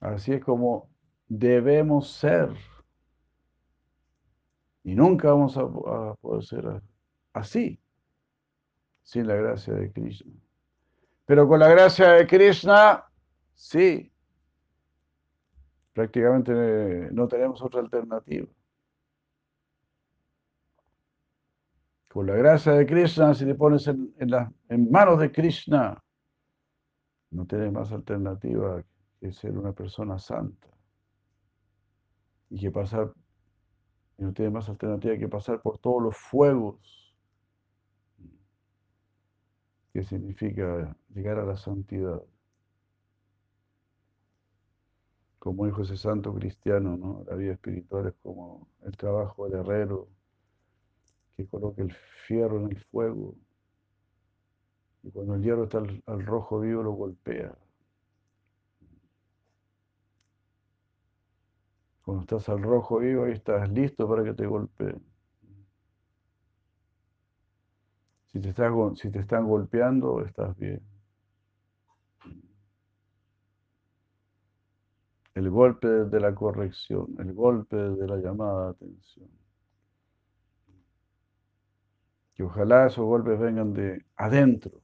Así 0.00 0.32
es 0.32 0.44
como 0.44 0.88
debemos 1.28 2.10
ser. 2.10 2.50
Y 4.84 4.94
nunca 4.94 5.28
vamos 5.30 5.56
a, 5.56 6.14
poder 6.20 6.44
ser 6.44 6.82
así 7.32 7.80
sin 9.02 9.26
la 9.26 9.34
gracia 9.34 9.74
de 9.74 9.92
Krishna. 9.92 10.32
Pero 11.26 11.46
con 11.48 11.60
la 11.60 11.68
gracia 11.68 12.10
de 12.10 12.26
Krishna 12.26 13.04
Sí, 13.58 14.12
prácticamente 15.92 16.52
no 17.12 17.26
tenemos 17.26 17.60
otra 17.60 17.80
alternativa. 17.80 18.46
Con 22.06 22.26
la 22.28 22.34
gracia 22.36 22.72
de 22.72 22.86
Krishna, 22.86 23.34
si 23.34 23.44
te 23.44 23.56
pones 23.56 23.88
en, 23.88 24.14
en 24.68 24.90
manos 24.92 25.18
de 25.18 25.32
Krishna, 25.32 26.00
no 27.30 27.46
tienes 27.46 27.72
más 27.72 27.90
alternativa 27.90 28.84
que 29.20 29.32
ser 29.32 29.56
una 29.56 29.72
persona 29.72 30.18
santa. 30.18 30.68
Y 32.50 32.60
que 32.60 32.70
pasar, 32.70 33.12
no 34.18 34.32
tienes 34.32 34.52
más 34.52 34.68
alternativa 34.68 35.16
que 35.16 35.28
pasar 35.28 35.60
por 35.60 35.78
todos 35.78 36.02
los 36.02 36.16
fuegos 36.16 37.14
que 39.92 40.04
significa 40.04 40.96
llegar 41.14 41.38
a 41.38 41.44
la 41.44 41.56
santidad 41.56 42.22
como 45.38 45.66
dijo 45.66 45.82
ese 45.82 45.96
santo 45.96 46.34
cristiano, 46.34 46.96
¿no? 46.96 47.24
La 47.26 47.36
vida 47.36 47.52
espiritual 47.52 48.08
es 48.08 48.14
como 48.22 48.68
el 48.82 48.96
trabajo 48.96 49.48
del 49.48 49.60
herrero 49.60 50.08
que 51.36 51.46
coloca 51.46 51.82
el 51.82 51.92
fierro 52.26 52.58
en 52.60 52.72
el 52.72 52.78
fuego 52.84 53.34
y 55.02 55.10
cuando 55.10 55.36
el 55.36 55.42
hierro 55.42 55.64
está 55.64 55.78
al, 55.78 56.26
rojo 56.26 56.60
vivo 56.60 56.82
lo 56.82 56.92
golpea. 56.92 57.56
Cuando 62.08 62.22
estás 62.22 62.48
al 62.48 62.62
rojo 62.62 63.00
vivo, 63.00 63.24
ahí 63.24 63.32
estás 63.32 63.70
listo 63.70 64.08
para 64.08 64.24
que 64.24 64.32
te 64.32 64.46
golpeen. 64.46 64.98
Si 68.32 68.40
te, 68.40 68.54
si 68.94 69.10
te 69.10 69.18
están 69.18 69.46
golpeando, 69.46 70.24
estás 70.24 70.56
bien. 70.56 70.80
el 75.34 75.50
golpe 75.50 75.86
de 75.86 76.18
la 76.18 76.34
corrección, 76.34 77.14
el 77.18 77.34
golpe 77.34 77.76
de 77.76 78.06
la 78.08 78.16
llamada 78.16 78.64
de 78.64 78.70
atención. 78.70 79.28
Que 82.32 82.42
ojalá 82.42 82.86
esos 82.86 83.04
golpes 83.04 83.38
vengan 83.38 83.74
de 83.74 84.02
adentro, 84.16 84.80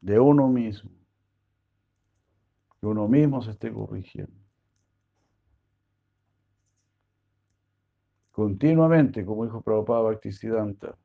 de 0.00 0.20
uno 0.20 0.46
mismo. 0.46 0.92
que 2.80 2.86
uno 2.86 3.08
mismo 3.08 3.42
se 3.42 3.50
esté 3.50 3.72
corrigiendo. 3.72 4.43
Continuamente, 8.34 9.24
como 9.24 9.44
dijo 9.44 9.62
Prabhupada 9.62 10.02
Bhaktisiddhanta, 10.02 10.98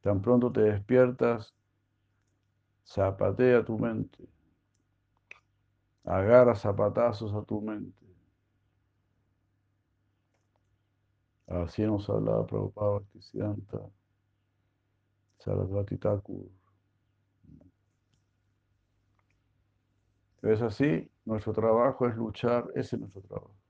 tan 0.00 0.22
pronto 0.22 0.50
te 0.50 0.62
despiertas, 0.62 1.54
zapatea 2.86 3.62
tu 3.62 3.78
mente, 3.78 4.26
agarra 6.02 6.54
zapatazos 6.54 7.34
a 7.34 7.42
tu 7.42 7.60
mente. 7.60 8.06
Así 11.46 11.82
nos 11.82 12.08
hablaba 12.08 12.46
Prabhupada 12.46 13.00
Bhaktisiddhanta, 13.00 13.90
Sarasvati 15.40 15.98
Thakur. 15.98 16.48
Es 20.40 20.62
así, 20.62 21.10
nuestro 21.26 21.52
trabajo 21.52 22.08
es 22.08 22.16
luchar, 22.16 22.64
ese 22.74 22.96
es 22.96 23.00
nuestro 23.00 23.20
trabajo. 23.20 23.61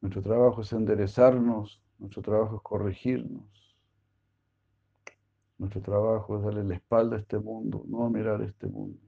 Nuestro 0.00 0.22
trabajo 0.22 0.62
es 0.62 0.72
enderezarnos, 0.72 1.82
nuestro 1.98 2.22
trabajo 2.22 2.56
es 2.56 2.62
corregirnos. 2.62 3.76
Nuestro 5.58 5.82
trabajo 5.82 6.36
es 6.36 6.44
darle 6.44 6.62
la 6.62 6.74
espalda 6.76 7.16
a 7.16 7.18
este 7.18 7.38
mundo, 7.38 7.82
no 7.88 8.08
mirar 8.08 8.40
este 8.42 8.68
mundo, 8.68 9.00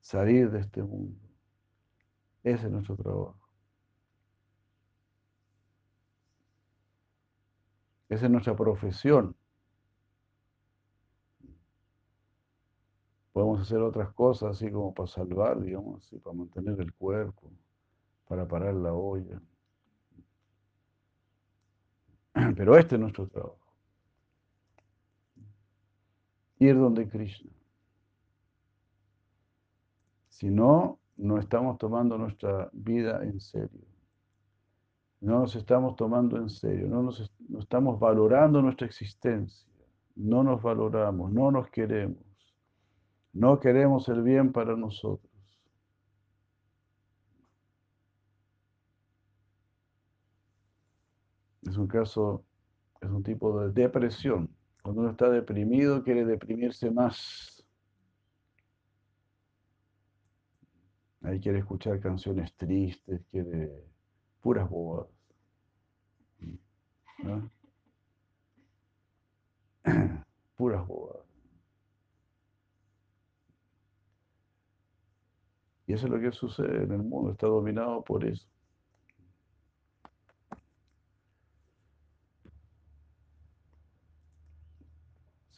salir 0.00 0.50
de 0.50 0.60
este 0.60 0.82
mundo. 0.82 1.18
Ese 2.44 2.66
es 2.66 2.72
nuestro 2.72 2.96
trabajo. 2.96 3.40
Esa 8.08 8.26
es 8.26 8.30
nuestra 8.30 8.56
profesión. 8.56 9.36
Podemos 13.32 13.60
hacer 13.60 13.78
otras 13.78 14.12
cosas 14.12 14.56
así 14.56 14.70
como 14.70 14.92
para 14.94 15.06
salvar, 15.06 15.60
digamos 15.60 16.04
así, 16.04 16.18
para 16.18 16.36
mantener 16.36 16.80
el 16.80 16.92
cuerpo, 16.92 17.50
para 18.26 18.46
parar 18.46 18.74
la 18.74 18.92
olla. 18.92 19.40
Pero 22.60 22.76
este 22.76 22.96
es 22.96 23.00
nuestro 23.00 23.26
trabajo. 23.26 23.56
Ir 26.58 26.76
donde 26.76 27.08
Krishna. 27.08 27.50
Si 30.28 30.50
no, 30.50 30.98
no 31.16 31.38
estamos 31.38 31.78
tomando 31.78 32.18
nuestra 32.18 32.68
vida 32.74 33.24
en 33.24 33.40
serio. 33.40 33.80
No 35.22 35.38
nos 35.38 35.56
estamos 35.56 35.96
tomando 35.96 36.36
en 36.36 36.50
serio, 36.50 36.86
no, 36.86 37.02
nos, 37.02 37.32
no 37.48 37.60
estamos 37.60 37.98
valorando 37.98 38.60
nuestra 38.60 38.86
existencia. 38.86 39.66
No 40.16 40.44
nos 40.44 40.60
valoramos, 40.60 41.32
no 41.32 41.50
nos 41.50 41.70
queremos. 41.70 42.22
No 43.32 43.58
queremos 43.58 44.06
el 44.10 44.22
bien 44.22 44.52
para 44.52 44.76
nosotros. 44.76 45.32
Es 51.62 51.78
un 51.78 51.86
caso, 51.86 52.44
es 53.00 53.10
un 53.10 53.22
tipo 53.22 53.60
de 53.60 53.72
depresión. 53.72 54.48
Cuando 54.82 55.02
uno 55.02 55.10
está 55.10 55.28
deprimido, 55.30 56.02
quiere 56.02 56.24
deprimirse 56.24 56.90
más. 56.90 57.64
Ahí 61.22 61.38
quiere 61.40 61.58
escuchar 61.58 62.00
canciones 62.00 62.54
tristes, 62.56 63.20
quiere 63.30 63.84
puras 64.40 64.68
bobadas. 64.68 65.10
puras 70.56 70.86
bobadas. 70.86 71.26
Y 75.86 75.92
eso 75.92 76.06
es 76.06 76.12
lo 76.12 76.20
que 76.20 76.32
sucede 76.32 76.84
en 76.84 76.92
el 76.92 77.02
mundo, 77.02 77.32
está 77.32 77.46
dominado 77.48 78.02
por 78.02 78.24
eso. 78.24 78.49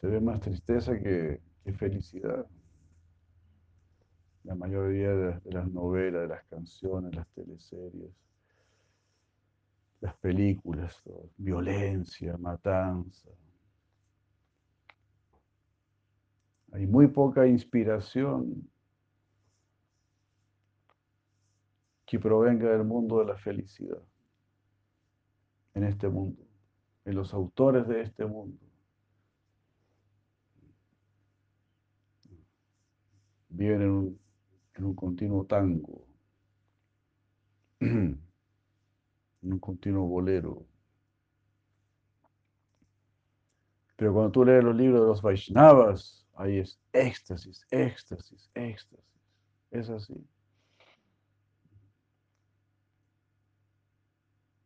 Se 0.03 0.09
ve 0.09 0.19
más 0.19 0.41
tristeza 0.41 0.99
que, 0.99 1.39
felicidad. 1.77 2.45
La 4.43 4.53
mayoría 4.53 5.15
de, 5.15 5.39
las 5.45 5.71
novelas, 5.71 6.23
de 6.23 6.27
las 6.27 6.43
canciones, 6.47 7.15
las 7.15 7.25
teleseries, 7.29 8.11
las 10.01 10.13
películas, 10.15 11.01
violencia, 11.37 12.35
matanza. 12.35 13.29
Hay 16.73 16.85
muy 16.85 17.07
poca 17.07 17.47
inspiración 17.47 18.69
que 22.05 22.19
provenga 22.19 22.71
del 22.71 22.83
mundo 22.83 23.19
de 23.19 23.25
la 23.27 23.37
felicidad, 23.37 24.03
en 25.73 25.85
este 25.85 26.09
mundo, 26.09 26.43
en 27.05 27.15
los 27.15 27.33
autores 27.33 27.87
de 27.87 28.01
este 28.01 28.25
mundo. 28.25 28.72
Viven 33.53 33.81
en 33.83 34.85
un, 34.85 34.95
continuo 34.95 35.45
tango, 35.45 36.07
en 37.79 38.19
un 39.41 39.59
continuo 39.59 40.07
bolero. 40.07 40.65
Pero 43.95 44.11
cuando 44.11 44.31
tú 44.31 44.43
lees 44.43 44.63
los 44.63 44.75
libros 44.75 45.01
de 45.01 45.07
los 45.07 45.21
Vaishnavas, 45.21 46.25
ahí 46.33 46.57
es 46.57 46.79
éxtasis, 46.93 47.65
éxtasis, 47.69 48.49
éxtasis. 48.55 49.05
Es 49.69 49.89
así. 49.89 50.27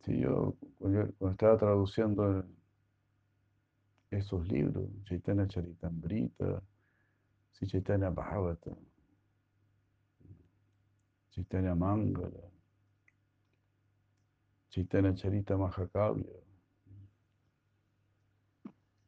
yo 0.06 0.56
cuando 0.80 1.32
estaba 1.32 1.58
traduciendo 1.58 2.46
esos 4.10 4.48
libros, 4.48 4.90
Chaitanya 5.04 5.46
Charitambrita, 5.46 6.64
Chaitanya 7.66 8.12
Bhagavata, 8.12 8.76
Chaitanya 11.32 11.74
Mangala, 11.76 12.52
Chaitanya 14.70 15.14
Charita 15.16 15.58
Mahakavya, 15.58 16.40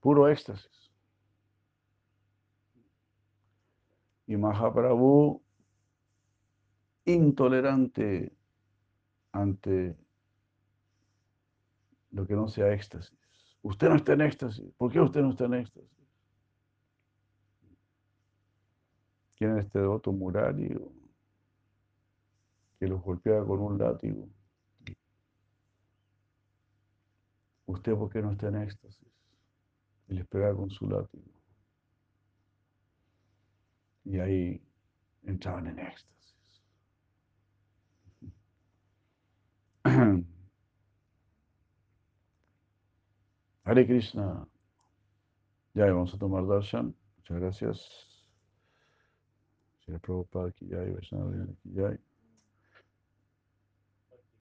puro 0.02 0.28
éxtasis. 0.28 0.90
Y 4.26 4.38
Mahaprabhu, 4.38 5.42
intolerante 7.06 8.32
ante 9.32 9.96
lo 12.12 12.26
que 12.26 12.36
no 12.36 12.48
sea 12.48 12.74
éxtasis. 12.74 13.18
Usted 13.62 13.90
no 13.90 13.96
está 13.96 14.14
en 14.14 14.22
éxtasis. 14.22 14.72
¿Por 14.78 14.92
qué 14.92 15.02
usted 15.02 15.22
no 15.22 15.32
está 15.32 15.46
en 15.46 15.56
éxtasis? 15.56 15.99
¿Quién 19.40 19.58
es 19.58 19.66
este 19.66 19.80
devoto 19.80 20.12
Murari 20.12 20.68
que 22.78 22.88
los 22.88 23.02
golpea 23.02 23.42
con 23.46 23.60
un 23.62 23.78
látigo? 23.78 24.28
¿Usted 27.66 27.94
por 27.96 28.10
qué 28.10 28.22
no 28.22 28.34
está 28.34 28.50
en 28.50 28.58
éxtasis? 28.58 29.08
Y 30.10 30.16
les 30.16 30.28
pega 30.28 30.54
con 30.54 30.70
su 30.70 30.90
látigo. 30.90 31.32
Y 34.04 34.20
ahí 34.20 34.62
entraban 35.24 35.68
en 35.68 35.80
éxtasis. 35.80 36.64
Hare 43.64 43.86
Krishna. 43.88 44.46
Ya 45.76 45.86
vamos 45.86 46.14
a 46.14 46.18
tomar 46.18 46.46
darshan. 46.46 46.94
Muchas 47.18 47.40
gracias. 47.40 48.09
Shri 49.90 50.00
Prabhupada 50.00 50.54
ki 50.56 50.68
jai, 50.70 50.92
Vaishnava 50.94 51.48
ki 51.64 51.74
jai. 51.76 51.98